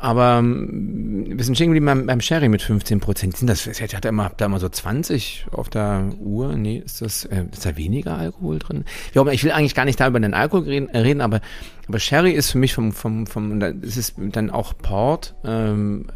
[0.03, 3.37] Aber ähm, wir sind stehen geblieben beim, beim Sherry mit 15 Prozent.
[3.43, 6.57] Das, ich hatte immer, da immer so 20 auf der Uhr.
[6.57, 8.85] Nee, ist das, äh, ist da weniger Alkohol drin?
[9.31, 11.41] Ich will eigentlich gar nicht da über den Alkohol reden, reden aber,
[11.87, 16.07] aber Sherry ist für mich vom, vom, vom, es ist dann auch Port, ähm,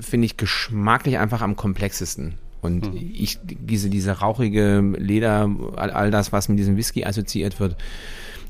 [0.00, 2.34] finde ich geschmacklich einfach am komplexesten.
[2.60, 3.10] Und mhm.
[3.14, 7.76] ich, diese, diese rauchige Leder, all, all das, was mit diesem Whisky assoziiert wird,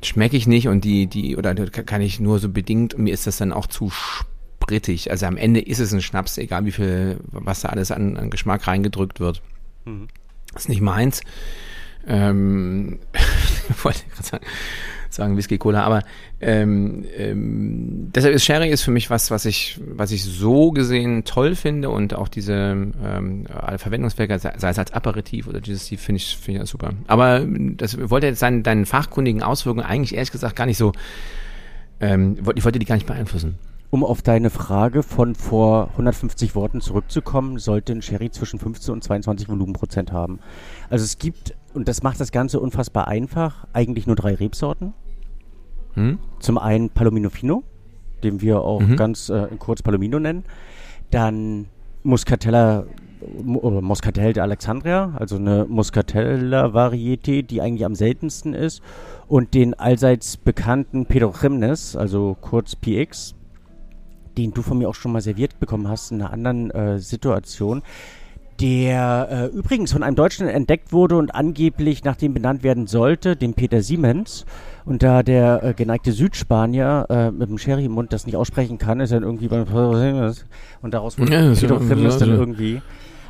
[0.02, 3.38] schmecke ich nicht und die, die, oder kann ich nur so bedingt, mir ist das
[3.38, 5.10] dann auch zu sprittig.
[5.10, 8.30] Also am Ende ist es ein Schnaps, egal wie viel, was da alles an, an
[8.30, 9.42] Geschmack reingedrückt wird.
[9.84, 10.08] Mhm.
[10.52, 11.22] Das ist nicht meins.
[12.06, 13.00] Ähm,
[13.82, 14.46] wollte ich gerade sagen,
[15.10, 16.02] sagen Whisky Cola, aber
[16.40, 21.24] ähm, ähm, deshalb ist Sherry ist für mich was, was ich, was ich so gesehen
[21.24, 26.36] toll finde und auch diese ähm, Verwendungswege, sei es als Aperitif oder dieses finde ich,
[26.36, 26.90] finde ich super.
[27.06, 30.92] Aber das wollte jetzt seinen, deinen fachkundigen Auswirkungen eigentlich ehrlich gesagt gar nicht so,
[32.00, 33.58] ähm, ich wollte die gar nicht beeinflussen.
[33.90, 39.04] Um auf deine Frage von vor 150 Worten zurückzukommen, sollte ein Sherry zwischen 15 und
[39.04, 40.40] 22 Volumenprozent haben.
[40.90, 44.94] Also es gibt, und das macht das Ganze unfassbar einfach, eigentlich nur drei Rebsorten.
[45.94, 46.18] Hm?
[46.40, 47.62] Zum einen Palomino Fino,
[48.24, 48.96] den wir auch mhm.
[48.96, 50.44] ganz äh, kurz Palomino nennen.
[51.10, 51.66] Dann
[52.02, 52.84] Muscatella
[53.44, 58.82] oder Moscatel de Alexandria, also eine Muscatella-Varieté, die eigentlich am seltensten ist.
[59.26, 63.34] Und den allseits bekannten Pedrochimnes, also kurz PX,
[64.36, 67.82] den du von mir auch schon mal serviert bekommen hast in einer anderen äh, Situation,
[68.60, 73.36] der äh, übrigens von einem Deutschen entdeckt wurde und angeblich nach dem benannt werden sollte,
[73.36, 74.46] dem Peter Siemens.
[74.84, 78.78] Und da der äh, geneigte Südspanier äh, mit dem Sherry im Mund das nicht aussprechen
[78.78, 79.66] kann, ist er irgendwie beim
[80.82, 82.80] und daraus wurde ja, Peter Siemens dann irgendwie.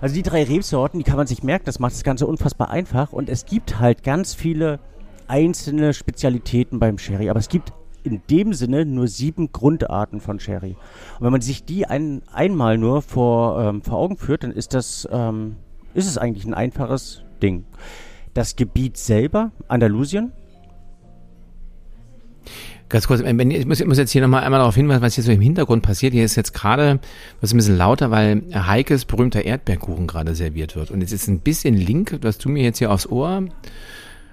[0.01, 3.13] Also die drei Rebsorten, die kann man sich merken, das macht das Ganze unfassbar einfach
[3.13, 4.79] und es gibt halt ganz viele
[5.27, 7.73] einzelne Spezialitäten beim Sherry, aber es gibt
[8.07, 10.77] in dem Sinne nur sieben Grundarten von Sherry.
[11.19, 14.73] Und wenn man sich die ein, einmal nur vor, ähm, vor Augen führt, dann ist
[14.73, 15.57] das ähm,
[15.97, 17.65] ist es eigentlich ein einfaches Ding.
[18.35, 20.33] Das Gebiet selber, Andalusien.
[22.89, 25.33] Ganz kurz, ich muss, ich muss jetzt hier nochmal einmal darauf hinweisen, was hier so
[25.33, 26.13] im Hintergrund passiert.
[26.13, 27.01] Hier ist jetzt gerade
[27.41, 30.93] was ein bisschen lauter, weil Heikes berühmter Erdbeerkuchen gerade serviert wird.
[30.93, 33.43] Und jetzt ist ein bisschen Link, was du mir jetzt hier aufs Ohr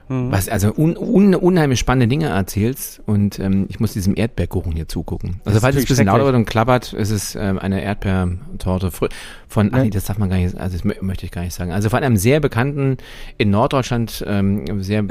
[0.09, 0.31] Mhm.
[0.31, 4.87] Was also un, un, unheimlich spannende Dinge erzählst und ähm, ich muss diesem Erdbeerkuchen hier
[4.87, 5.41] zugucken.
[5.45, 9.69] Also falls es ein bisschen lauter wird und klappert, ist es ähm, eine Erdbeertorte von,
[9.73, 11.71] ach nee, das darf man gar nicht, also das möchte ich gar nicht sagen.
[11.71, 12.97] Also von einem sehr bekannten,
[13.37, 15.05] in Norddeutschland ähm, sehr,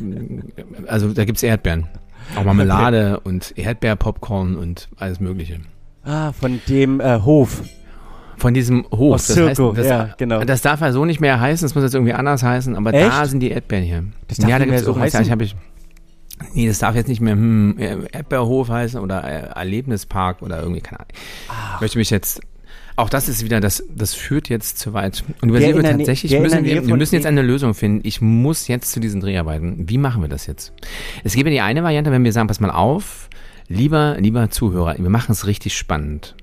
[0.86, 1.86] also da gibt's Erdbeeren.
[2.36, 3.28] Auch Marmelade okay.
[3.28, 5.60] und Erdbeerpopcorn und alles mögliche.
[6.04, 7.62] Ah, von dem äh, Hof
[8.38, 9.16] von diesem Hof.
[9.16, 10.44] Aus das, heißt, das, ja, genau.
[10.44, 13.08] das darf ja so nicht mehr heißen, das muss jetzt irgendwie anders heißen, aber Echt?
[13.08, 14.04] da sind die Erdbeeren hier.
[14.28, 15.22] Das darf ja, da nicht mehr so heißen?
[15.22, 15.56] Ich, ich,
[16.54, 21.12] nee, das darf jetzt nicht mehr hm, Erdbeerhof heißen oder Erlebnispark oder irgendwie, keine Ahnung.
[21.48, 21.74] Ach.
[21.76, 22.40] Ich möchte mich jetzt
[22.96, 25.22] auch das ist wieder, das, das führt jetzt zu weit.
[25.40, 28.00] Und über Silvio tatsächlich müssen wir, wir müssen jetzt eine Lösung finden.
[28.02, 29.88] Ich muss jetzt zu diesen Dreharbeiten.
[29.88, 30.72] Wie machen wir das jetzt?
[31.22, 33.28] Es gibt ja die eine Variante, wenn wir sagen, pass mal auf,
[33.68, 36.34] lieber, lieber Zuhörer, wir machen es richtig spannend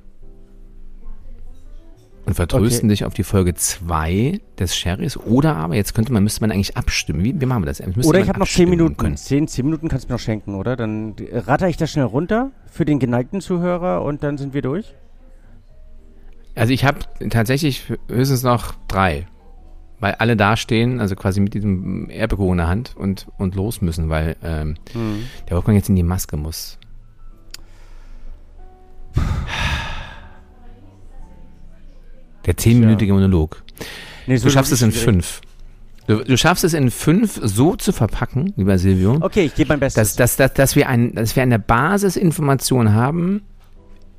[2.25, 2.93] und vertrösten okay.
[2.93, 5.17] dich auf die Folge 2 des Sherrys.
[5.17, 7.23] Oder aber, jetzt könnte man, müsste man eigentlich abstimmen.
[7.23, 7.81] Wie, wie machen wir das?
[8.05, 8.97] Oder ich habe noch 10 Minuten.
[8.97, 9.17] Können.
[9.17, 10.75] 10, 10 Minuten kannst du mir noch schenken, oder?
[10.75, 14.93] Dann ratter ich das schnell runter für den geneigten Zuhörer und dann sind wir durch.
[16.55, 19.27] Also ich habe tatsächlich höchstens noch drei.
[19.99, 24.09] Weil alle dastehen, also quasi mit diesem Erdbeerkuchen in der Hand und, und los müssen,
[24.09, 25.23] weil ähm, hm.
[25.47, 26.77] der Wolfgang jetzt in die Maske muss.
[32.45, 33.63] Der zehnminütige Monolog.
[34.27, 35.41] Nee, so du schaffst es in fünf.
[36.07, 39.17] Du, du, schaffst es in fünf so zu verpacken, lieber Silvio.
[39.21, 40.15] Okay, ich gebe mein Bestes.
[40.15, 43.41] Dass, dass, dass, dass, wir ein, dass wir eine Basisinformation haben,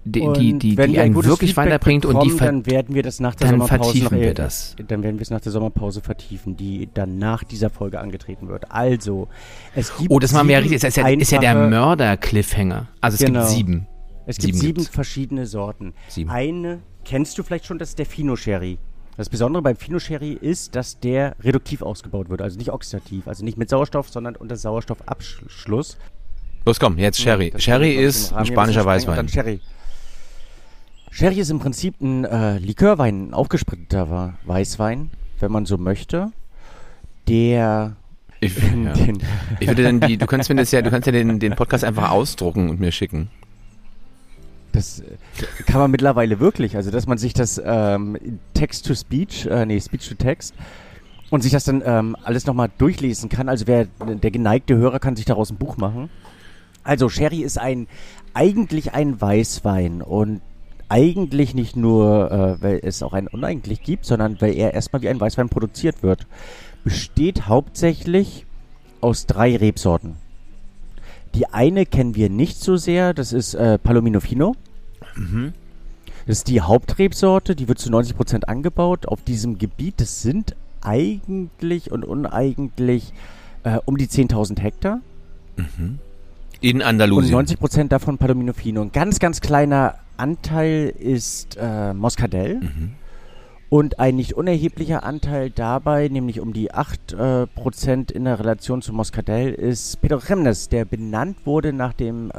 [0.05, 3.19] die, die, die, die einen wirklich Feedback weiterbringt bekommen, und die dann werden wir das
[3.19, 4.77] nach der dann Sommerpause vertiefen wir das.
[4.87, 8.71] Dann werden wir es nach der Sommerpause vertiefen, die dann nach dieser Folge angetreten wird.
[8.71, 9.29] Also,
[9.75, 10.81] es gibt Oh, das machen wir ja richtig.
[10.81, 12.89] Das ist ja, ist ja der Mörder-Cliffhanger.
[13.01, 13.41] Also es genau.
[13.41, 13.87] gibt sieben.
[14.27, 15.95] Es gibt sieben, sieben verschiedene Sorten.
[16.09, 16.31] Sieben.
[16.31, 18.79] Eine kennst du vielleicht schon, das ist der Fino Sherry.
[19.17, 23.45] Das Besondere beim Fino Sherry ist, dass der reduktiv ausgebaut wird, also nicht oxidativ, also
[23.45, 25.97] nicht mit Sauerstoff, sondern unter Sauerstoffabschluss.
[26.67, 27.51] Los komm, jetzt Sherry.
[27.53, 29.29] Ja, Sherry ist ein spanischer Weißwein.
[29.29, 29.61] Sherry.
[31.11, 36.33] Sherry ist im Prinzip ein äh, Likörwein, ein aufgespritteter Weißwein, wenn man so möchte.
[37.29, 37.97] Der
[38.41, 38.93] ich, ja.
[39.61, 41.85] ich würde dann die, du kannst mir das ja, du kannst ja den, den Podcast
[41.85, 43.31] einfach ausdrucken und mir schicken.
[44.77, 45.05] Das äh,
[45.65, 46.77] kann man mittlerweile wirklich.
[46.77, 48.19] Also, dass man sich das ähm,
[48.53, 50.55] Text-to-Speech, äh, nee, Speech-to-Text
[51.31, 53.49] und sich das dann ähm, alles nochmal durchlesen kann.
[53.49, 56.11] Also, wer der geneigte Hörer kann sich daraus ein Buch machen.
[56.85, 57.89] Also, Sherry ist ein
[58.35, 60.43] eigentlich ein Weißwein und
[60.91, 65.09] eigentlich nicht nur, äh, weil es auch einen uneigentlich gibt, sondern weil er erstmal wie
[65.09, 66.27] ein Weißwein produziert wird.
[66.85, 68.45] Besteht hauptsächlich
[69.01, 70.17] aus drei Rebsorten.
[71.35, 74.55] Die eine kennen wir nicht so sehr, das ist äh, Palomino Fino.
[75.17, 75.53] Mhm.
[76.27, 80.01] Das ist die Hauptrebsorte, die wird zu 90% angebaut auf diesem Gebiet.
[80.01, 83.13] Das sind eigentlich und uneigentlich
[83.65, 85.01] äh, um die 10.000 Hektar.
[86.61, 87.35] In Und Andalusien.
[87.35, 88.83] 90% davon Palomino Fino.
[88.83, 92.61] Ein ganz, ganz kleiner Anteil ist äh, Moscadell.
[92.61, 92.93] Mhm.
[93.69, 98.81] Und ein nicht unerheblicher Anteil dabei, nämlich um die 8% äh, Prozent in der Relation
[98.81, 102.35] zu Moscadell, ist Pedro Jiménez, der benannt wurde nach dem äh,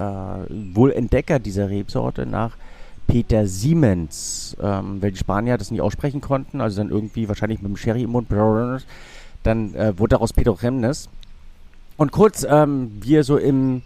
[0.73, 2.55] wohl Entdecker dieser Rebsorte, nach
[3.07, 7.69] Peter Siemens, ähm, weil die Spanier das nicht aussprechen konnten, also dann irgendwie wahrscheinlich mit
[7.69, 8.27] dem Sherry im Mund,
[9.43, 11.07] dann äh, wurde daraus Pedro Jiménez.
[11.95, 13.81] Und kurz, ähm, wir so im,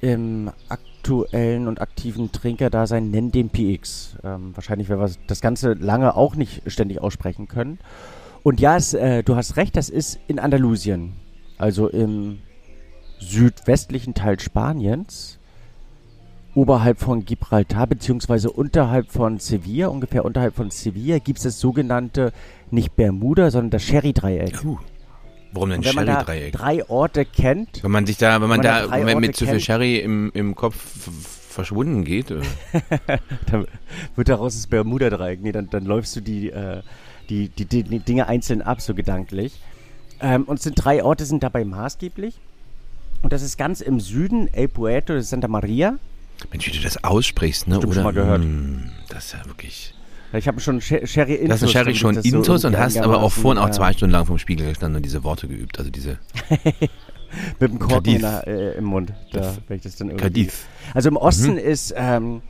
[0.00, 4.16] im aktuellen und aktiven Trinkerdasein nennen den PX.
[4.22, 7.78] Ähm, wahrscheinlich, weil wir das Ganze lange auch nicht ständig aussprechen können.
[8.42, 11.14] Und ja, es, äh, du hast recht, das ist in Andalusien,
[11.58, 12.38] also im
[13.18, 15.37] südwestlichen Teil Spaniens,
[16.58, 22.32] oberhalb von Gibraltar, beziehungsweise unterhalb von Sevilla, ungefähr unterhalb von Sevilla, gibt es das sogenannte,
[22.72, 24.64] nicht Bermuda, sondern das Sherry-Dreieck.
[24.64, 24.76] Uh,
[25.52, 26.52] warum denn Sherry-Dreieck?
[26.52, 29.36] drei Orte kennt, Wenn man sich da, wenn man Wenn man da da Orte mit
[29.36, 29.60] zu viel.
[29.60, 30.74] Sherry im, im Kopf
[31.48, 32.30] verschwunden geht,
[33.50, 33.66] dann
[34.16, 35.40] wird daraus das Bermuda-Dreieck.
[35.40, 36.82] Nee, dann, dann läufst du die, äh,
[37.30, 39.60] die, die, die, die Dinge einzeln ab, so gedanklich.
[40.20, 42.34] Ähm, und es sind drei Orte, sind dabei maßgeblich.
[43.22, 45.98] Und das ist ganz im Süden, El Puerto de Santa Maria.
[46.50, 47.74] Mensch, wie du das aussprichst, ne?
[47.78, 47.94] Bestimmt Oder?
[47.94, 48.42] schon mal gehört.
[48.42, 49.94] Hm, das ist ja wirklich.
[50.34, 51.48] Ich habe schon Sh Sherry Intus.
[51.48, 53.92] Das ist Sherry schon das so Intus und hast aber auch vorhin auch äh, zwei
[53.92, 55.78] Stunden lang vom Spiegel gestanden und diese Worte geübt.
[55.78, 56.18] Also diese
[57.60, 59.12] Mit dem Korken der, äh, im Mund.
[59.32, 60.64] Da, Das- wenn ich das dann irgendwie Cadiz.
[60.94, 61.58] Also im Osten Mhm.
[61.58, 62.42] ist, ähm,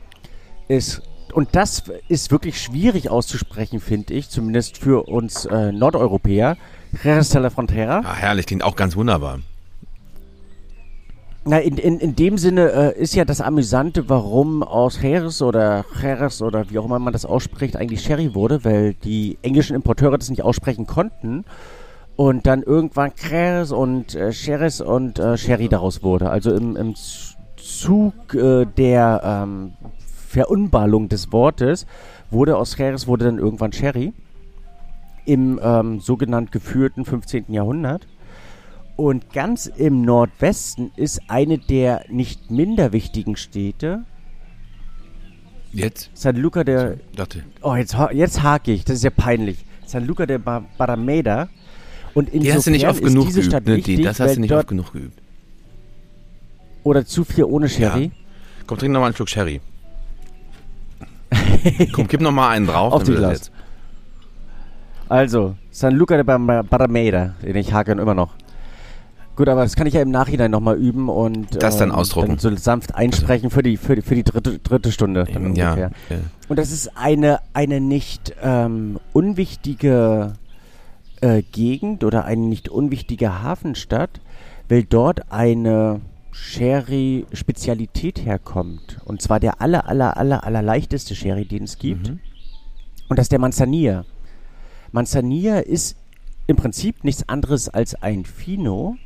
[0.67, 1.01] ist,
[1.33, 6.57] und das ist wirklich schwierig auszusprechen, finde ich, zumindest für uns äh, Nordeuropäer,
[7.03, 8.01] Jerez de la Frontera.
[8.03, 9.39] Ah, herrlich, klingt auch ganz wunderbar.
[11.45, 15.85] Na, in, in, in dem Sinne äh, ist ja das Amüsante, warum aus Jerez oder
[16.01, 20.17] Jerez oder wie auch immer man das ausspricht, eigentlich Sherry wurde, weil die englischen Importeure
[20.17, 21.45] das nicht aussprechen konnten
[22.17, 26.29] und dann irgendwann Jerez und äh, Jerez und äh, Sherry daraus wurde.
[26.29, 26.93] Also im, im
[27.55, 29.71] Zug äh, der ähm,
[30.27, 31.85] Verunballung des Wortes
[32.29, 34.11] wurde aus Jerez wurde dann irgendwann Sherry
[35.25, 37.45] im ähm, sogenannt geführten 15.
[37.53, 38.05] Jahrhundert.
[38.99, 44.03] Und ganz im Nordwesten ist eine der nicht minder wichtigen Städte,
[45.71, 46.09] Jetzt?
[46.15, 46.97] San Luca de.
[47.15, 47.43] Dachte.
[47.61, 49.63] Oh, jetzt, jetzt hake ich, das ist ja peinlich.
[49.85, 51.47] San Luca de Ba- Barrameda.
[52.13, 53.77] Und Die hast du nicht oft genug diese geübt, Stadt ne?
[53.77, 55.17] wichtig, Die, das hast du nicht oft genug geübt.
[56.83, 58.11] Oder zu viel ohne Sherry.
[58.67, 59.61] Komm, trink noch mal einen Schluck Sherry.
[61.93, 62.91] Komm, gib noch mal einen drauf.
[62.91, 63.49] Auf die Glas.
[65.07, 67.35] Also, San Luca de Ba- Barrameda.
[67.43, 68.33] Den ich hake immer noch.
[69.39, 72.27] Gut, aber das kann ich ja im Nachhinein nochmal üben und Das dann ausdrucken.
[72.27, 75.23] Dann so sanft einsprechen für die, für die, für die dritte, dritte Stunde.
[75.23, 75.91] Dann Ja, ungefähr.
[76.09, 76.17] ja.
[76.49, 80.33] Und das ist eine, eine nicht ähm, unwichtige
[81.21, 84.19] äh, Gegend oder eine nicht unwichtige Hafenstadt,
[84.67, 86.01] weil dort eine
[86.33, 88.99] Sherry-Spezialität herkommt.
[89.05, 92.09] Und zwar der aller, aller, aller, aller leichteste Sherry, den es gibt.
[92.09, 92.19] Mhm.
[93.07, 94.03] Und das ist der Manzanilla.
[94.91, 95.95] Manzanilla ist
[96.45, 98.97] im Prinzip nichts anderes als ein Fino.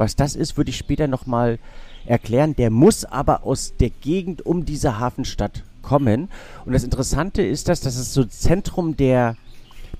[0.00, 1.58] Was das ist, würde ich später nochmal
[2.06, 2.56] erklären.
[2.56, 6.30] Der muss aber aus der Gegend um diese Hafenstadt kommen.
[6.64, 9.36] Und das Interessante ist, dass, dass es so Zentrum der,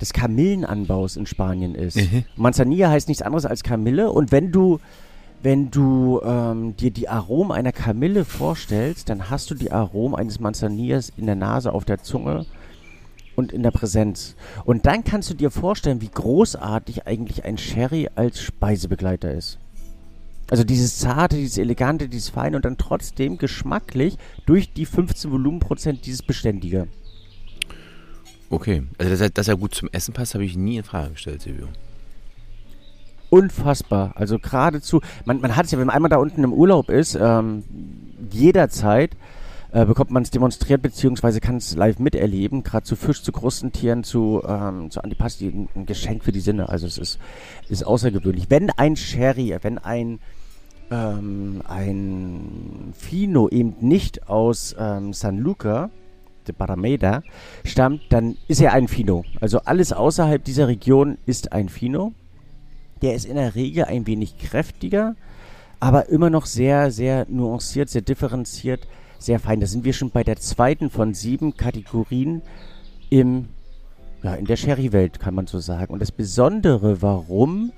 [0.01, 1.97] des Kamillenanbaus in Spanien ist.
[1.97, 2.25] Mhm.
[2.35, 4.11] Manzanilla heißt nichts anderes als Kamille.
[4.11, 4.81] Und wenn du,
[5.43, 10.41] wenn du ähm, dir die Aromen einer Kamille vorstellst, dann hast du die Aromen eines
[10.41, 12.47] Manzanillas in der Nase, auf der Zunge
[13.37, 14.35] und in der Präsenz.
[14.65, 19.59] Und dann kannst du dir vorstellen, wie großartig eigentlich ein Sherry als Speisebegleiter ist.
[20.51, 26.05] Also dieses zarte, dieses elegante, dieses feine und dann trotzdem geschmacklich durch die 15 Volumenprozent
[26.05, 26.89] dieses beständige.
[28.51, 28.83] Okay.
[28.99, 31.43] Also, dass er, dass er gut zum Essen passt, habe ich nie in Frage gestellt,
[31.43, 31.69] Silvio.
[33.31, 34.13] Unfassbar.
[34.17, 37.15] Also geradezu, man, man hat es ja, wenn man einmal da unten im Urlaub ist,
[37.15, 37.63] ähm,
[38.33, 39.17] jederzeit
[39.71, 44.03] äh, bekommt man es demonstriert, beziehungsweise kann es live miterleben, gerade zu Fisch, zu Krustentieren,
[44.03, 46.69] zu, ähm, zu Antipasti, ein, ein Geschenk für die Sinne.
[46.69, 47.21] Also es ist,
[47.69, 48.47] ist außergewöhnlich.
[48.49, 50.19] Wenn ein Sherry, wenn ein
[50.91, 55.91] ähm, ein Fino eben nicht aus ähm, San Luca,
[56.47, 57.23] de Parameda,
[57.65, 59.25] stammt, dann ist er ein Fino.
[59.41, 62.13] Also alles außerhalb dieser Region ist ein Fino.
[63.03, 65.15] Der ist in der Regel ein wenig kräftiger,
[65.79, 68.87] aber immer noch sehr, sehr nuanciert, sehr differenziert,
[69.19, 69.61] sehr fein.
[69.61, 72.43] Da sind wir schon bei der zweiten von sieben Kategorien
[73.09, 73.49] im,
[74.23, 75.93] ja, in der Sherry-Welt, kann man so sagen.
[75.93, 77.73] Und das Besondere, warum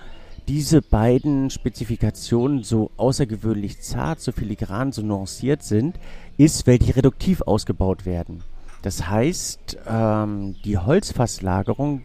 [0.52, 5.98] diese beiden Spezifikationen so außergewöhnlich zart, so filigran, so nuanciert sind,
[6.36, 8.44] ist, weil die reduktiv ausgebaut werden.
[8.82, 12.02] Das heißt, ähm, die Holzfasslagerung,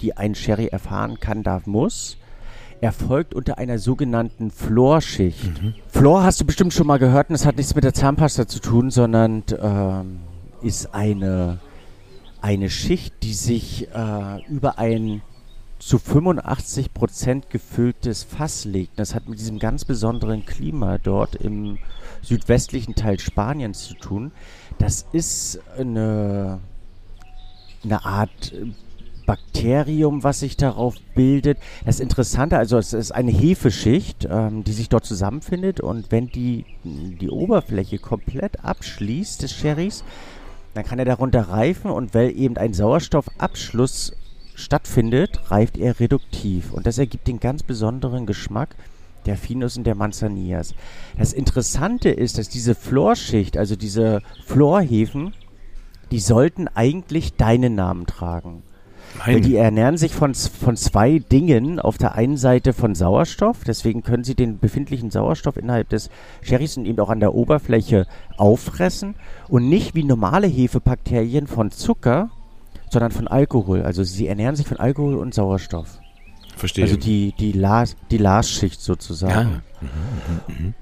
[0.00, 2.16] die ein Sherry erfahren kann, darf, muss,
[2.80, 5.62] erfolgt unter einer sogenannten Florschicht.
[5.62, 5.74] Mhm.
[5.88, 8.60] Flor hast du bestimmt schon mal gehört und das hat nichts mit der Zahnpasta zu
[8.60, 10.20] tun, sondern ähm,
[10.62, 11.58] ist eine,
[12.40, 15.20] eine Schicht, die sich äh, über ein
[15.78, 18.98] zu 85 Prozent gefülltes Fass legt.
[18.98, 21.78] Das hat mit diesem ganz besonderen Klima dort im
[22.22, 24.32] südwestlichen Teil Spaniens zu tun.
[24.78, 26.60] Das ist eine,
[27.84, 28.52] eine Art
[29.28, 31.58] Bakterium, was sich darauf bildet.
[31.84, 36.64] Das Interessante, also es ist eine Hefeschicht, ähm, die sich dort zusammenfindet und wenn die
[36.82, 40.02] die Oberfläche komplett abschließt des Sherrys,
[40.72, 44.14] dann kann er darunter reifen und weil eben ein Sauerstoffabschluss
[44.58, 48.74] stattfindet, reift er reduktiv und das ergibt den ganz besonderen Geschmack
[49.26, 50.74] der Finus und der Manzanillas.
[51.16, 55.32] Das Interessante ist, dass diese Florschicht, also diese Florhefen,
[56.10, 58.62] die sollten eigentlich deinen Namen tragen.
[59.18, 59.40] Meine.
[59.40, 61.80] Die ernähren sich von, von zwei Dingen.
[61.80, 66.10] Auf der einen Seite von Sauerstoff, deswegen können sie den befindlichen Sauerstoff innerhalb des
[66.42, 69.14] Sherrys und eben auch an der Oberfläche auffressen
[69.48, 72.30] und nicht wie normale Hefebakterien von Zucker,
[72.92, 73.82] sondern von Alkohol.
[73.82, 76.00] Also sie ernähren sich von Alkohol und Sauerstoff.
[76.56, 76.84] Verstehe.
[76.84, 79.32] Also die, die, Las, die Lasschicht sozusagen.
[79.32, 79.62] Ja.
[79.80, 80.74] Mhm, mhm, mhm.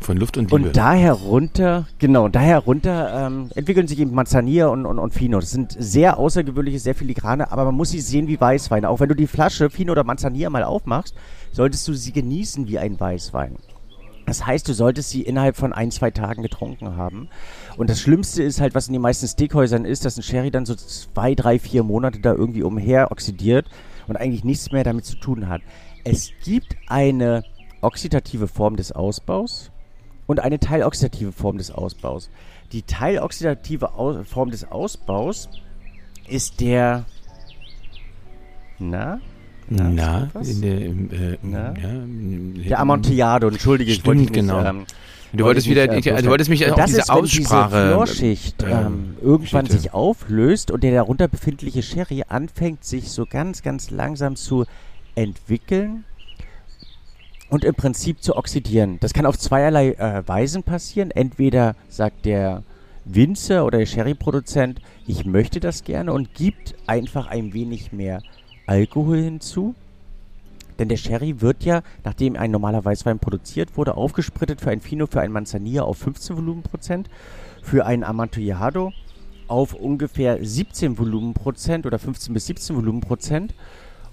[0.00, 0.68] Von Luft und Liebe.
[0.68, 5.38] Und daher runter, genau, daher runter ähm, entwickeln sich eben Manzanilla und, und, und Fino.
[5.38, 8.86] Das sind sehr außergewöhnliche, sehr filigrane, aber man muss sie sehen wie Weißwein.
[8.86, 11.14] Auch wenn du die Flasche Fino oder Manzanilla mal aufmachst,
[11.52, 13.56] solltest du sie genießen wie ein Weißwein.
[14.26, 17.28] Das heißt, du solltest sie innerhalb von ein, zwei Tagen getrunken haben.
[17.76, 20.66] Und das Schlimmste ist halt, was in den meisten Steakhäusern ist, dass ein Sherry dann
[20.66, 23.66] so zwei, drei, vier Monate da irgendwie umher oxidiert
[24.06, 25.62] und eigentlich nichts mehr damit zu tun hat.
[26.04, 27.44] Es gibt eine
[27.80, 29.70] oxidative Form des Ausbaus,
[30.30, 32.30] und eine teiloxidative Form des Ausbaus.
[32.70, 35.48] Die teiloxidative Aus Form des Ausbaus
[36.28, 37.04] ist der.
[38.78, 39.20] Na?
[39.72, 41.74] Na, na, der, äh, na?
[41.80, 44.64] Ja, der Amontillado, entschuldige, Stimmt, ich genau.
[44.64, 44.84] ähm,
[45.32, 47.76] du wolltest wieder, nicht, äh, du wolltest mich auf diese ist, Aussprache.
[47.76, 49.82] Diese Florschicht ähm, ähm, irgendwann Geschichte.
[49.82, 54.64] sich auflöst und der darunter befindliche Sherry anfängt, sich so ganz, ganz langsam zu
[55.14, 56.04] entwickeln
[57.48, 58.98] und im Prinzip zu oxidieren.
[58.98, 61.12] Das kann auf zweierlei äh, Weisen passieren.
[61.12, 62.64] Entweder sagt der
[63.04, 68.20] Winzer oder der Sherry-Produzent, ich möchte das gerne und gibt einfach ein wenig mehr
[68.70, 69.74] Alkohol hinzu.
[70.78, 75.06] Denn der Sherry wird ja, nachdem ein normaler Weißwein produziert wurde, aufgesprittet für ein Fino,
[75.06, 77.10] für ein Manzanilla auf 15 Volumenprozent,
[77.62, 78.92] für ein Amontillado
[79.48, 83.54] auf ungefähr 17 Volumenprozent oder 15 bis 17 Volumenprozent.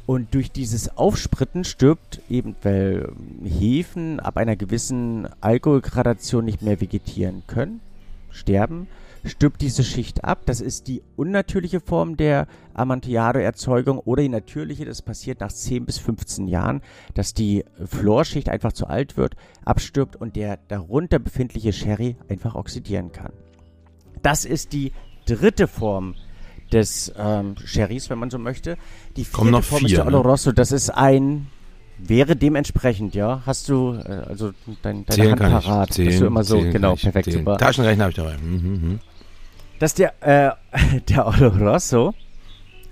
[0.07, 3.11] Und durch dieses Aufspritten stirbt eben, weil
[3.43, 7.79] Hefen ab einer gewissen Alkoholgradation nicht mehr vegetieren können,
[8.31, 8.87] sterben,
[9.25, 10.43] stirbt diese Schicht ab.
[10.45, 15.97] Das ist die unnatürliche Form der Amontillado-Erzeugung oder die natürliche, das passiert nach 10 bis
[15.97, 16.81] 15 Jahren,
[17.13, 23.11] dass die Florschicht einfach zu alt wird, abstirbt und der darunter befindliche Sherry einfach oxidieren
[23.11, 23.33] kann.
[24.21, 24.91] Das ist die
[25.25, 26.15] dritte Form
[26.71, 28.77] des ähm, Sherrys, wenn man so möchte.
[29.15, 30.17] Die vierte noch Form vier, ist der ne?
[30.17, 30.51] Oloroso.
[30.51, 31.47] Das ist ein
[31.97, 33.41] wäre dementsprechend, ja.
[33.45, 36.95] Hast du äh, also dein, deine zählen Hand parat, zählen, dass du immer so genau
[36.95, 37.39] perfekt zählen.
[37.39, 37.57] super.
[37.57, 38.37] Taschenrechner habe ich dabei.
[38.37, 38.99] Mhm, mhm.
[39.79, 40.51] Das ist der äh,
[41.09, 42.13] der Oloroso.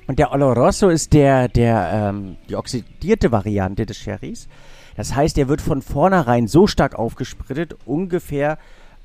[0.08, 4.48] Und der Oloroso ist der der ähm, die oxidierte Variante des Sherrys.
[4.96, 8.58] Das heißt, er wird von vornherein so stark aufgesprittet, ungefähr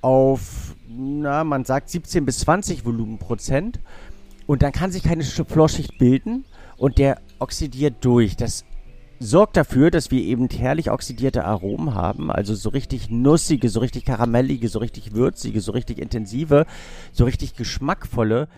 [0.02, 3.80] auf, na, man sagt 17 bis 20 Volumenprozent.
[4.46, 6.44] Und dann kann sich keine Florschicht bilden
[6.76, 8.36] und der oxidiert durch.
[8.36, 8.64] Das
[9.20, 14.06] sorgt dafür, dass wir eben herrlich oxidierte Aromen haben, also so richtig nussige, so richtig
[14.06, 16.66] karamellige, so richtig würzige, so richtig intensive,
[17.12, 18.48] so richtig geschmackvolle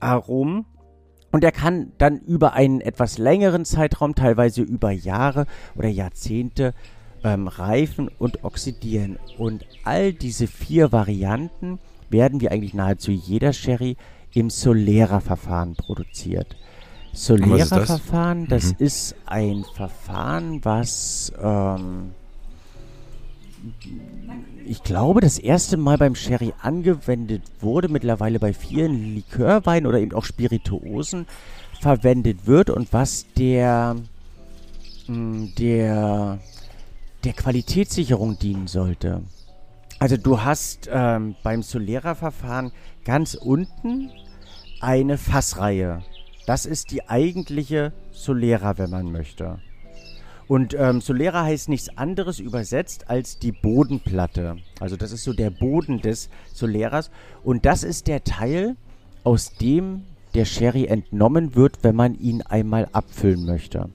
[0.00, 0.66] Aromen.
[1.30, 5.46] Und er kann dann über einen etwas längeren Zeitraum, teilweise über Jahre
[5.76, 6.74] oder Jahrzehnte,
[7.22, 9.18] ähm, reifen und oxidieren.
[9.38, 11.78] Und all diese vier Varianten
[12.10, 13.96] werden wie eigentlich nahezu jeder Sherry
[14.34, 16.56] im Solera-Verfahren produziert.
[17.18, 18.62] Solera-Verfahren, das?
[18.62, 18.86] das mhm.
[18.86, 22.12] ist ein Verfahren, was ähm,
[24.64, 30.14] ich glaube, das erste Mal beim Sherry angewendet wurde, mittlerweile bei vielen Likörweinen oder eben
[30.14, 31.26] auch Spirituosen
[31.80, 33.96] verwendet wird und was der,
[35.06, 36.38] hm, der,
[37.24, 39.22] der Qualitätssicherung dienen sollte.
[39.98, 42.70] Also du hast ähm, beim Solera-Verfahren
[43.04, 44.10] ganz unten
[44.80, 46.04] eine Fassreihe.
[46.48, 49.58] Das ist die eigentliche Solera, wenn man möchte.
[50.46, 54.56] Und ähm, Solera heißt nichts anderes übersetzt als die Bodenplatte.
[54.80, 57.10] Also das ist so der Boden des Soleras.
[57.44, 58.76] Und das ist der Teil,
[59.24, 63.90] aus dem der Sherry entnommen wird, wenn man ihn einmal abfüllen möchte.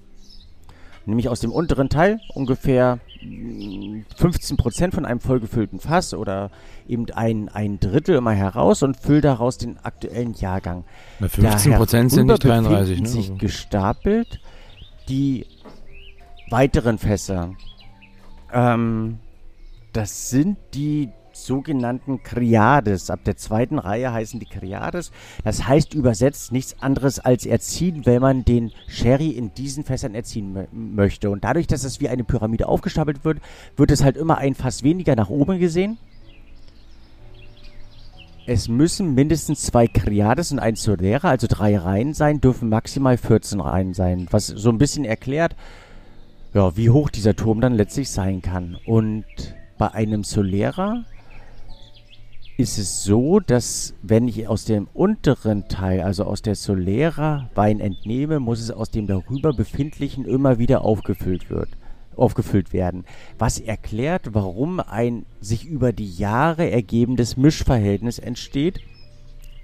[1.07, 6.51] Nämlich aus dem unteren Teil ungefähr 15% mm, von einem vollgefüllten Fass oder
[6.87, 10.83] eben ein, ein Drittel immer heraus und füllt daraus den aktuellen Jahrgang.
[11.19, 13.07] Na, 15% sind nicht 33, ne?
[13.07, 14.39] sich gestapelt
[15.09, 15.45] die
[16.49, 17.53] weiteren Fässer.
[18.51, 19.19] Ähm,
[19.91, 23.09] das sind die sogenannten Kriades.
[23.09, 25.11] Ab der zweiten Reihe heißen die Kriades.
[25.43, 30.67] Das heißt übersetzt nichts anderes als erziehen, wenn man den Sherry in diesen Fässern erziehen
[30.71, 31.29] möchte.
[31.29, 33.39] Und dadurch, dass es wie eine Pyramide aufgestapelt wird,
[33.75, 35.97] wird es halt immer ein Fass weniger nach oben gesehen.
[38.45, 43.61] Es müssen mindestens zwei Kriades und ein Solera, also drei Reihen sein, dürfen maximal 14
[43.61, 44.27] Reihen sein.
[44.31, 45.55] Was so ein bisschen erklärt,
[46.53, 48.77] ja, wie hoch dieser Turm dann letztlich sein kann.
[48.85, 49.23] Und
[49.77, 51.05] bei einem Solera
[52.57, 57.79] ist es so, dass wenn ich aus dem unteren Teil, also aus der Solera Wein
[57.79, 61.69] entnehme, muss es aus dem darüber befindlichen immer wieder aufgefüllt wird,
[62.15, 63.05] aufgefüllt werden.
[63.39, 68.79] Was erklärt, warum ein sich über die Jahre ergebendes Mischverhältnis entsteht.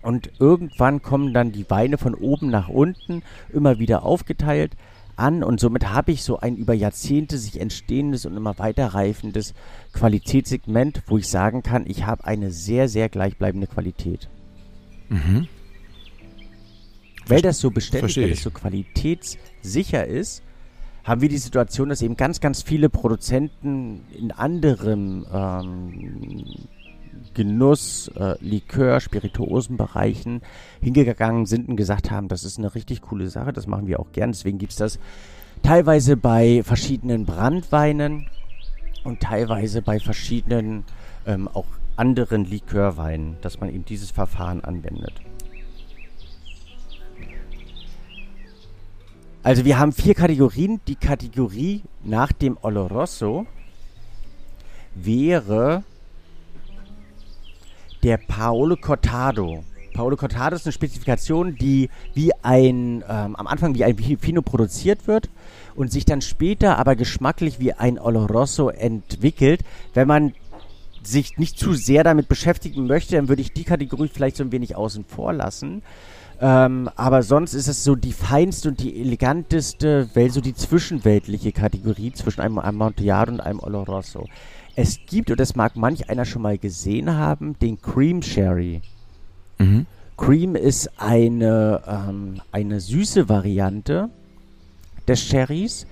[0.01, 3.21] Und irgendwann kommen dann die Weine von oben nach unten
[3.53, 4.75] immer wieder aufgeteilt
[5.19, 9.53] an und somit habe ich so ein über Jahrzehnte sich entstehendes und immer weiter reifendes
[9.93, 14.29] Qualitätssegment, wo ich sagen kann, ich habe eine sehr, sehr gleichbleibende Qualität.
[15.09, 15.47] Mhm.
[17.27, 20.41] Weil das so beständig, weil das so qualitätssicher ist,
[21.03, 26.67] haben wir die Situation, dass eben ganz, ganz viele Produzenten in anderen ähm,
[27.33, 30.41] Genuss, äh, Likör, Spirituosenbereichen
[30.81, 34.11] hingegangen sind und gesagt haben, das ist eine richtig coole Sache, das machen wir auch
[34.11, 34.31] gern.
[34.31, 34.99] Deswegen gibt es das
[35.63, 38.27] teilweise bei verschiedenen Brandweinen
[39.03, 40.83] und teilweise bei verschiedenen
[41.25, 41.65] ähm, auch
[41.95, 45.13] anderen Likörweinen, dass man eben dieses Verfahren anwendet.
[49.43, 50.81] Also wir haben vier Kategorien.
[50.87, 53.45] Die Kategorie nach dem Oloroso
[54.95, 55.83] wäre
[58.03, 59.63] der Paolo Cortado.
[59.93, 65.07] Paolo Cortado ist eine Spezifikation, die wie ein, ähm, am Anfang wie ein Fino produziert
[65.07, 65.29] wird
[65.75, 69.61] und sich dann später aber geschmacklich wie ein Oloroso entwickelt.
[69.93, 70.33] Wenn man
[71.03, 74.51] sich nicht zu sehr damit beschäftigen möchte, dann würde ich die Kategorie vielleicht so ein
[74.51, 75.81] wenig außen vor lassen.
[76.41, 81.51] Ähm, aber sonst ist es so die feinste und die eleganteste, weil so die zwischenweltliche
[81.51, 84.25] Kategorie zwischen einem Amontillado und einem Oloroso.
[84.81, 88.81] Es gibt, und das mag manch einer schon mal gesehen haben, den Cream Sherry.
[89.57, 89.85] Mhm.
[90.15, 94.09] Cream ist eine, ähm, eine süße Variante
[95.05, 95.85] des Sherrys,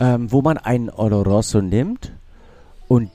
[0.00, 2.10] ähm, wo man einen Oloroso nimmt
[2.88, 3.08] und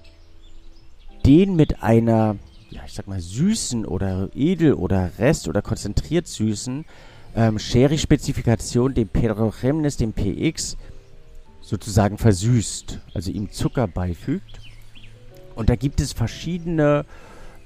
[1.26, 2.38] den mit einer,
[2.70, 6.86] ja, ich sag mal, süßen oder edel oder rest- oder konzentriert süßen
[7.36, 10.78] ähm, Sherry-Spezifikation, dem Pedro Jimenez, dem PX,
[11.60, 14.59] sozusagen versüßt, also ihm Zucker beifügt
[15.60, 17.04] und da gibt es verschiedene,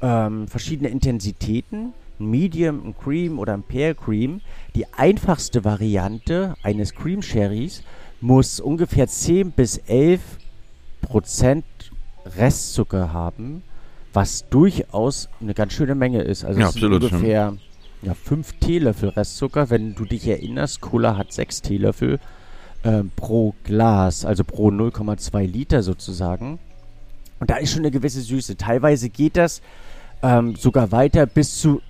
[0.02, 1.94] ähm, verschiedene Intensitäten.
[2.20, 4.42] Ein Medium, ein Cream oder ein Pear Cream.
[4.74, 7.84] Die einfachste Variante eines Cream Sherrys
[8.20, 10.22] muss ungefähr 10 bis 11
[11.04, 11.66] Prozent
[12.26, 13.62] Restzucker haben,
[14.12, 16.46] was durchaus eine ganz schöne Menge ist.
[16.46, 17.58] Also ja, es absolut, sind ungefähr
[18.02, 19.70] ja, 5 Teelöffel Restzucker.
[19.70, 22.20] Wenn du dich erinnerst, Cola hat 6 Teelöffel
[22.82, 26.58] äh, pro Glas, also pro 0,2 Liter sozusagen.
[27.40, 28.58] Und da ist schon eine gewisse Süße.
[28.58, 29.62] Teilweise geht das
[30.22, 31.82] ähm, sogar weiter bis zu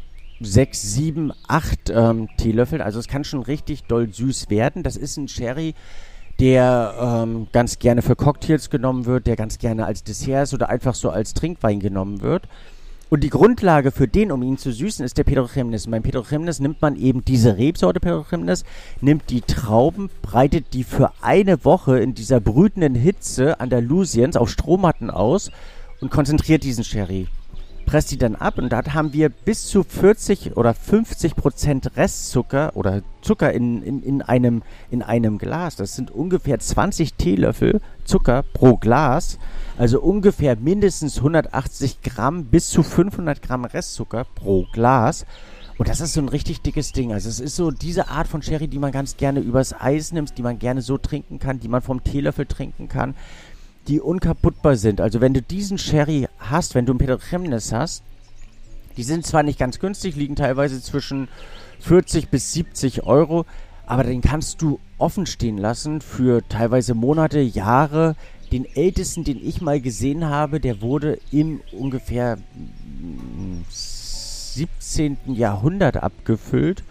[0.42, 2.82] 6, 7, 8 ähm, Teelöffeln.
[2.82, 4.84] Also es kann schon richtig doll süß werden.
[4.84, 5.76] Das ist ein Sherry,
[6.40, 10.96] der ähm, ganz gerne für Cocktails genommen wird, der ganz gerne als Desserts oder einfach
[10.96, 12.48] so als Trinkwein genommen wird.
[13.10, 15.88] Und die Grundlage für den, um ihn zu süßen, ist der Petrochemnis.
[15.88, 18.64] Beim Petrochemnis nimmt man eben diese Rebsorte Petrochemnis,
[19.02, 25.12] nimmt die Trauben, breitet die für eine Woche in dieser brütenden Hitze Andalusiens auf Strohmatten
[25.12, 25.52] aus
[26.02, 27.28] und konzentriert diesen Sherry.
[27.86, 32.76] Presst die dann ab und dort haben wir bis zu 40 oder 50 Prozent Restzucker
[32.76, 35.76] oder Zucker in, in, in, einem, in einem Glas.
[35.76, 39.40] Das sind ungefähr 20 Teelöffel Zucker pro Glas.
[39.78, 45.26] Also ungefähr mindestens 180 Gramm bis zu 500 Gramm Restzucker pro Glas.
[45.78, 47.14] Und das ist so ein richtig dickes Ding.
[47.14, 50.38] Also es ist so diese Art von Sherry, die man ganz gerne übers Eis nimmt,
[50.38, 53.16] die man gerne so trinken kann, die man vom Teelöffel trinken kann,
[53.88, 55.02] die unkaputtbar sind.
[55.02, 58.04] Also wenn du diesen Sherry hast, wenn du ein Peter Chemnitz hast,
[58.98, 61.28] die sind zwar nicht ganz günstig, liegen teilweise zwischen
[61.80, 63.46] 40 bis 70 Euro,
[63.86, 68.16] aber den kannst du offen stehen lassen für teilweise Monate, Jahre.
[68.52, 72.38] Den ältesten, den ich mal gesehen habe, der wurde im ungefähr
[73.70, 75.18] 17.
[75.26, 76.84] Jahrhundert abgefüllt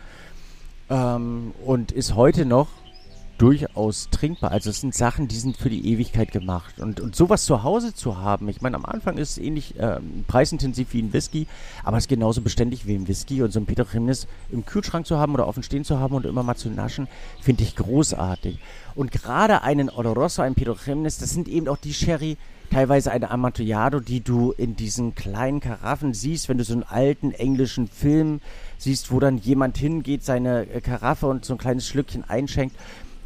[0.90, 2.68] ähm, und ist heute noch
[3.38, 4.50] durchaus trinkbar.
[4.50, 6.80] Also es sind Sachen, die sind für die Ewigkeit gemacht.
[6.80, 10.24] Und, und sowas zu Hause zu haben, ich meine, am Anfang ist es ähnlich ähm,
[10.26, 11.46] preisintensiv wie ein Whisky,
[11.84, 13.42] aber es ist genauso beständig wie ein Whisky.
[13.42, 16.26] Und so ein Peter Chemnis im Kühlschrank zu haben oder offen stehen zu haben und
[16.26, 17.08] immer mal zu naschen,
[17.40, 18.58] finde ich großartig.
[18.94, 22.36] Und gerade einen Oloroso, ein Peter Chemnis, das sind eben auch die Sherry,
[22.72, 27.32] teilweise eine Amontillado, die du in diesen kleinen Karaffen siehst, wenn du so einen alten
[27.32, 28.40] englischen Film
[28.78, 32.74] siehst, wo dann jemand hingeht, seine äh, Karaffe und so ein kleines Schlückchen einschenkt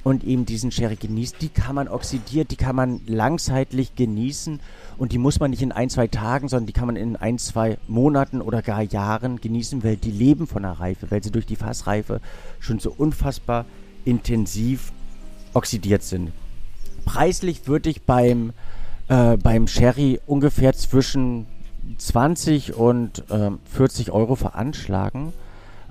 [0.06, 1.42] und eben diesen Sherry genießt.
[1.42, 4.60] Die kann man oxidiert, die kann man langzeitlich genießen
[4.98, 7.38] und die muss man nicht in ein, zwei Tagen, sondern die kann man in ein,
[7.38, 11.44] zwei Monaten oder gar Jahren genießen, weil die leben von der Reife, weil sie durch
[11.44, 12.20] die Fassreife
[12.60, 13.64] schon so unfassbar
[14.04, 14.92] intensiv
[15.54, 16.30] oxidiert sind.
[17.04, 18.52] Preislich würde ich beim,
[19.08, 21.46] äh, beim Sherry ungefähr zwischen
[21.98, 25.32] 20 und äh, 40 Euro veranschlagen.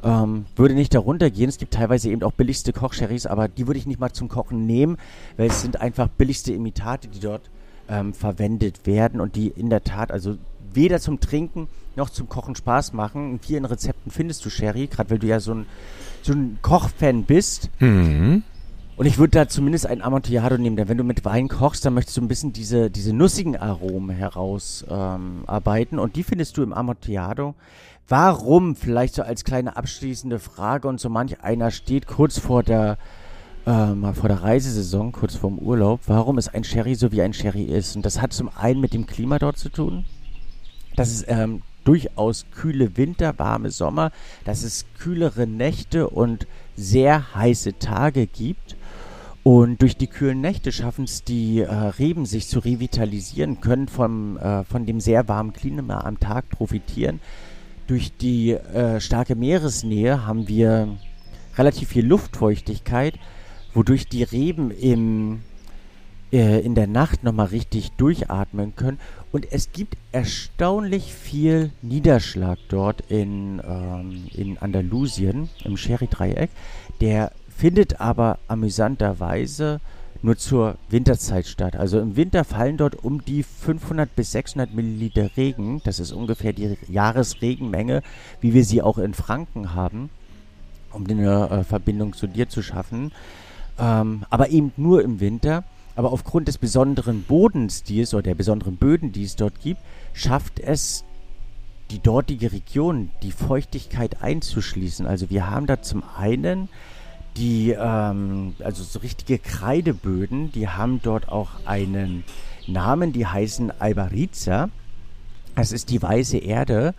[0.06, 1.50] Ähm, würde nicht darunter gehen.
[1.50, 4.68] Es gibt teilweise eben auch billigste Kochsherrys, aber die würde ich nicht mal zum Kochen
[4.68, 4.98] nehmen,
[5.36, 7.50] weil es sind einfach billigste Imitate, die dort
[7.90, 10.38] ähm, verwendet werden und die in der Tat also
[10.74, 13.32] weder zum Trinken noch zum Kochen Spaß machen.
[13.32, 15.66] In vielen Rezepten findest du Sherry, gerade weil du ja so ein,
[16.22, 17.70] so ein Kochfan bist.
[17.80, 18.44] Mhm.
[18.98, 21.94] Und ich würde da zumindest ein Amontillado nehmen, denn wenn du mit Wein kochst, dann
[21.94, 26.72] möchtest du ein bisschen diese, diese nussigen Aromen herausarbeiten ähm, und die findest du im
[26.72, 27.56] Amontillado.
[28.08, 32.98] Warum, vielleicht so als kleine abschließende Frage und so manch einer steht kurz vor der,
[33.66, 37.34] äh, mal vor der Reisesaison, kurz vorm Urlaub, warum ist ein Sherry so wie ein
[37.34, 37.98] Sherry ist?
[37.98, 40.06] Und das hat zum einen mit dem Klima dort zu tun,
[40.96, 44.12] dass es ähm, durchaus kühle Winter, warme Sommer,
[44.46, 48.78] dass es kühlere Nächte und sehr heiße Tage gibt.
[49.48, 54.38] Und durch die kühlen Nächte schaffen es die äh, Reben, sich zu revitalisieren, können vom,
[54.38, 57.20] äh, von dem sehr warmen Klima am Tag profitieren.
[57.86, 60.98] Durch die äh, starke Meeresnähe haben wir
[61.60, 63.20] relativ viel Luftfeuchtigkeit,
[63.76, 65.42] wodurch die Reben im,
[66.34, 68.98] äh, in der Nacht nochmal richtig durchatmen können.
[69.32, 76.50] Und es gibt erstaunlich viel Niederschlag dort in, ähm, in Andalusien, im Sherry-Dreieck.
[77.00, 79.80] Der findet aber amüsanterweise
[80.22, 81.76] nur zur Winterzeit statt.
[81.76, 85.82] Also im Winter fallen dort um die 500 bis 600 Milliliter Regen.
[85.84, 88.02] Das ist ungefähr die Jahresregenmenge,
[88.42, 90.10] wie wir sie auch in Franken haben,
[90.92, 93.12] um eine äh, Verbindung zu dir zu schaffen.
[93.78, 95.64] Ähm, aber eben nur im Winter.
[95.96, 99.80] Aber aufgrund des besonderen Bodens, die es oder der besonderen Böden, die es dort gibt,
[100.14, 101.06] schafft es
[101.92, 105.06] die dortige Region, die Feuchtigkeit einzuschließen.
[105.06, 106.68] Also wir haben da zum einen
[107.38, 112.24] die, ähm, also so richtige Kreideböden, die haben dort auch einen
[112.68, 114.70] Namen, die heißen Albariza.
[115.56, 116.94] Das ist die weiße Erde.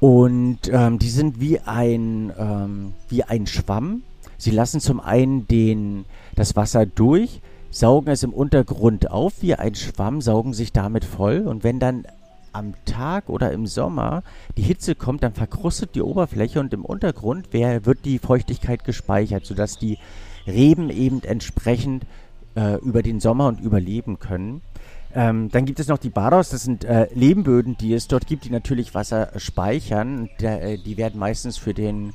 [0.00, 4.02] Und ähm, die sind wie ein, ähm, wie ein Schwamm.
[4.38, 6.04] Sie lassen zum einen den,
[6.34, 7.40] das Wasser durch,
[7.70, 11.40] saugen es im Untergrund auf wie ein Schwamm, saugen sich damit voll.
[11.46, 12.06] Und wenn dann
[12.56, 14.22] am Tag oder im Sommer
[14.56, 19.78] die Hitze kommt, dann verkrustet die Oberfläche und im Untergrund wird die Feuchtigkeit gespeichert, sodass
[19.78, 19.98] die
[20.46, 22.04] Reben eben entsprechend
[22.54, 24.62] äh, über den Sommer und überleben können.
[25.14, 28.44] Ähm, dann gibt es noch die Baros, das sind äh, Lehmböden, die es dort gibt,
[28.44, 30.28] die natürlich Wasser speichern.
[30.40, 32.12] Der, äh, die werden meistens für den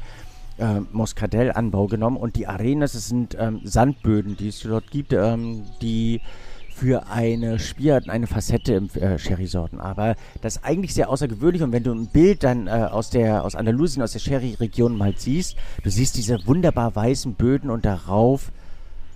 [0.60, 2.18] äh, Moskadellanbau genommen.
[2.18, 6.22] Und die Arenas, das sind ähm, Sandböden, die es dort gibt, ähm, die
[6.82, 9.80] für eine Spielart, eine Facette im äh, Sherry-Sorten.
[9.80, 11.62] Aber das ist eigentlich sehr außergewöhnlich.
[11.62, 15.14] Und wenn du ein Bild dann äh, aus, der, aus Andalusien, aus der Sherry-Region mal
[15.16, 18.52] siehst, du siehst diese wunderbar weißen Böden und darauf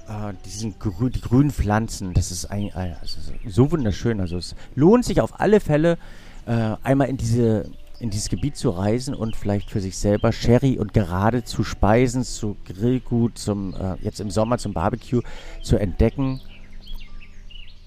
[0.07, 2.13] äh, diesen grü die grünen Pflanzen.
[2.13, 4.20] Das ist ein, äh, also so wunderschön.
[4.20, 5.97] Also es lohnt sich auf alle Fälle,
[6.45, 7.66] äh, einmal in diese
[7.97, 12.24] in dieses Gebiet zu reisen und vielleicht für sich selber Sherry und gerade zu Speisen,
[12.24, 15.22] zu Grillgut, zum äh, jetzt im Sommer zum Barbecue
[15.63, 16.41] zu entdecken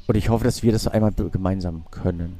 [0.09, 2.37] Und ich hoffe, dass wir das einmal gemeinsam können.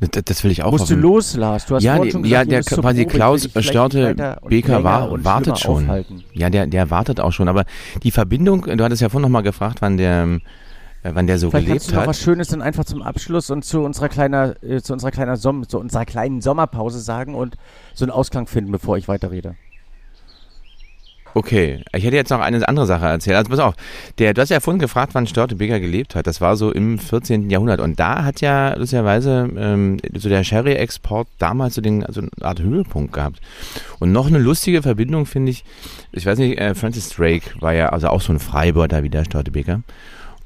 [0.00, 1.02] Das, das will ich auch Musst du hoffen.
[1.02, 1.66] los, Lars?
[1.66, 4.82] Du hast ja, schon ja, gesagt, der du bist zur quasi Klaus vielleicht Störte Beker
[4.82, 5.84] war, und wartet schon.
[5.84, 6.24] aufhalten.
[6.32, 7.48] Ja, der, der wartet auch schon.
[7.48, 7.66] Aber
[8.02, 10.40] die Verbindung, du hattest ja vorhin noch mal gefragt, wann der,
[11.02, 12.08] äh, wann der so Vielleicht kannst gelebt du noch hat.
[12.08, 15.68] was Schönes dann einfach zum Abschluss und zu unserer kleiner, äh, zu unserer kleiner Som
[15.68, 17.56] zu unserer kleinen Sommerpause sagen und
[17.92, 19.56] so einen Ausklang finden, bevor ich weiterrede.
[21.34, 23.36] Okay, ich hätte jetzt noch eine andere Sache erzählt.
[23.36, 23.74] Also pass auf,
[24.18, 26.26] der, du hast ja vorhin gefragt, wann Störtebeker gelebt hat.
[26.26, 27.48] Das war so im 14.
[27.48, 27.80] Jahrhundert.
[27.80, 32.60] Und da hat ja lustigerweise ähm, so der Sherry-Export damals so, den, so eine Art
[32.60, 33.40] Höhepunkt gehabt.
[33.98, 35.64] Und noch eine lustige Verbindung finde ich,
[36.12, 39.24] ich weiß nicht, äh, Francis Drake war ja also auch so ein Freibeuter wie der
[39.24, 39.82] Störtebeker.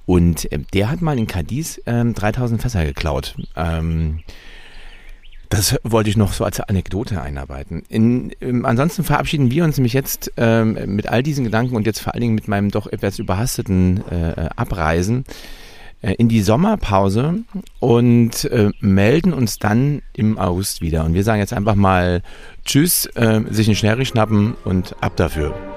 [0.06, 3.34] Und ähm, der hat mal in Cadiz ähm, 3000 Fässer geklaut.
[3.56, 4.20] Ähm,
[5.48, 7.82] das wollte ich noch so als Anekdote einarbeiten.
[7.88, 12.00] In, ähm, ansonsten verabschieden wir uns nämlich jetzt ähm, mit all diesen Gedanken und jetzt
[12.00, 15.24] vor allen Dingen mit meinem doch etwas überhasteten äh, Abreisen
[16.02, 17.44] äh, in die Sommerpause
[17.80, 21.04] und äh, melden uns dann im August wieder.
[21.04, 22.22] Und wir sagen jetzt einfach mal
[22.64, 25.75] Tschüss, äh, sich einen Sherry schnappen und ab dafür.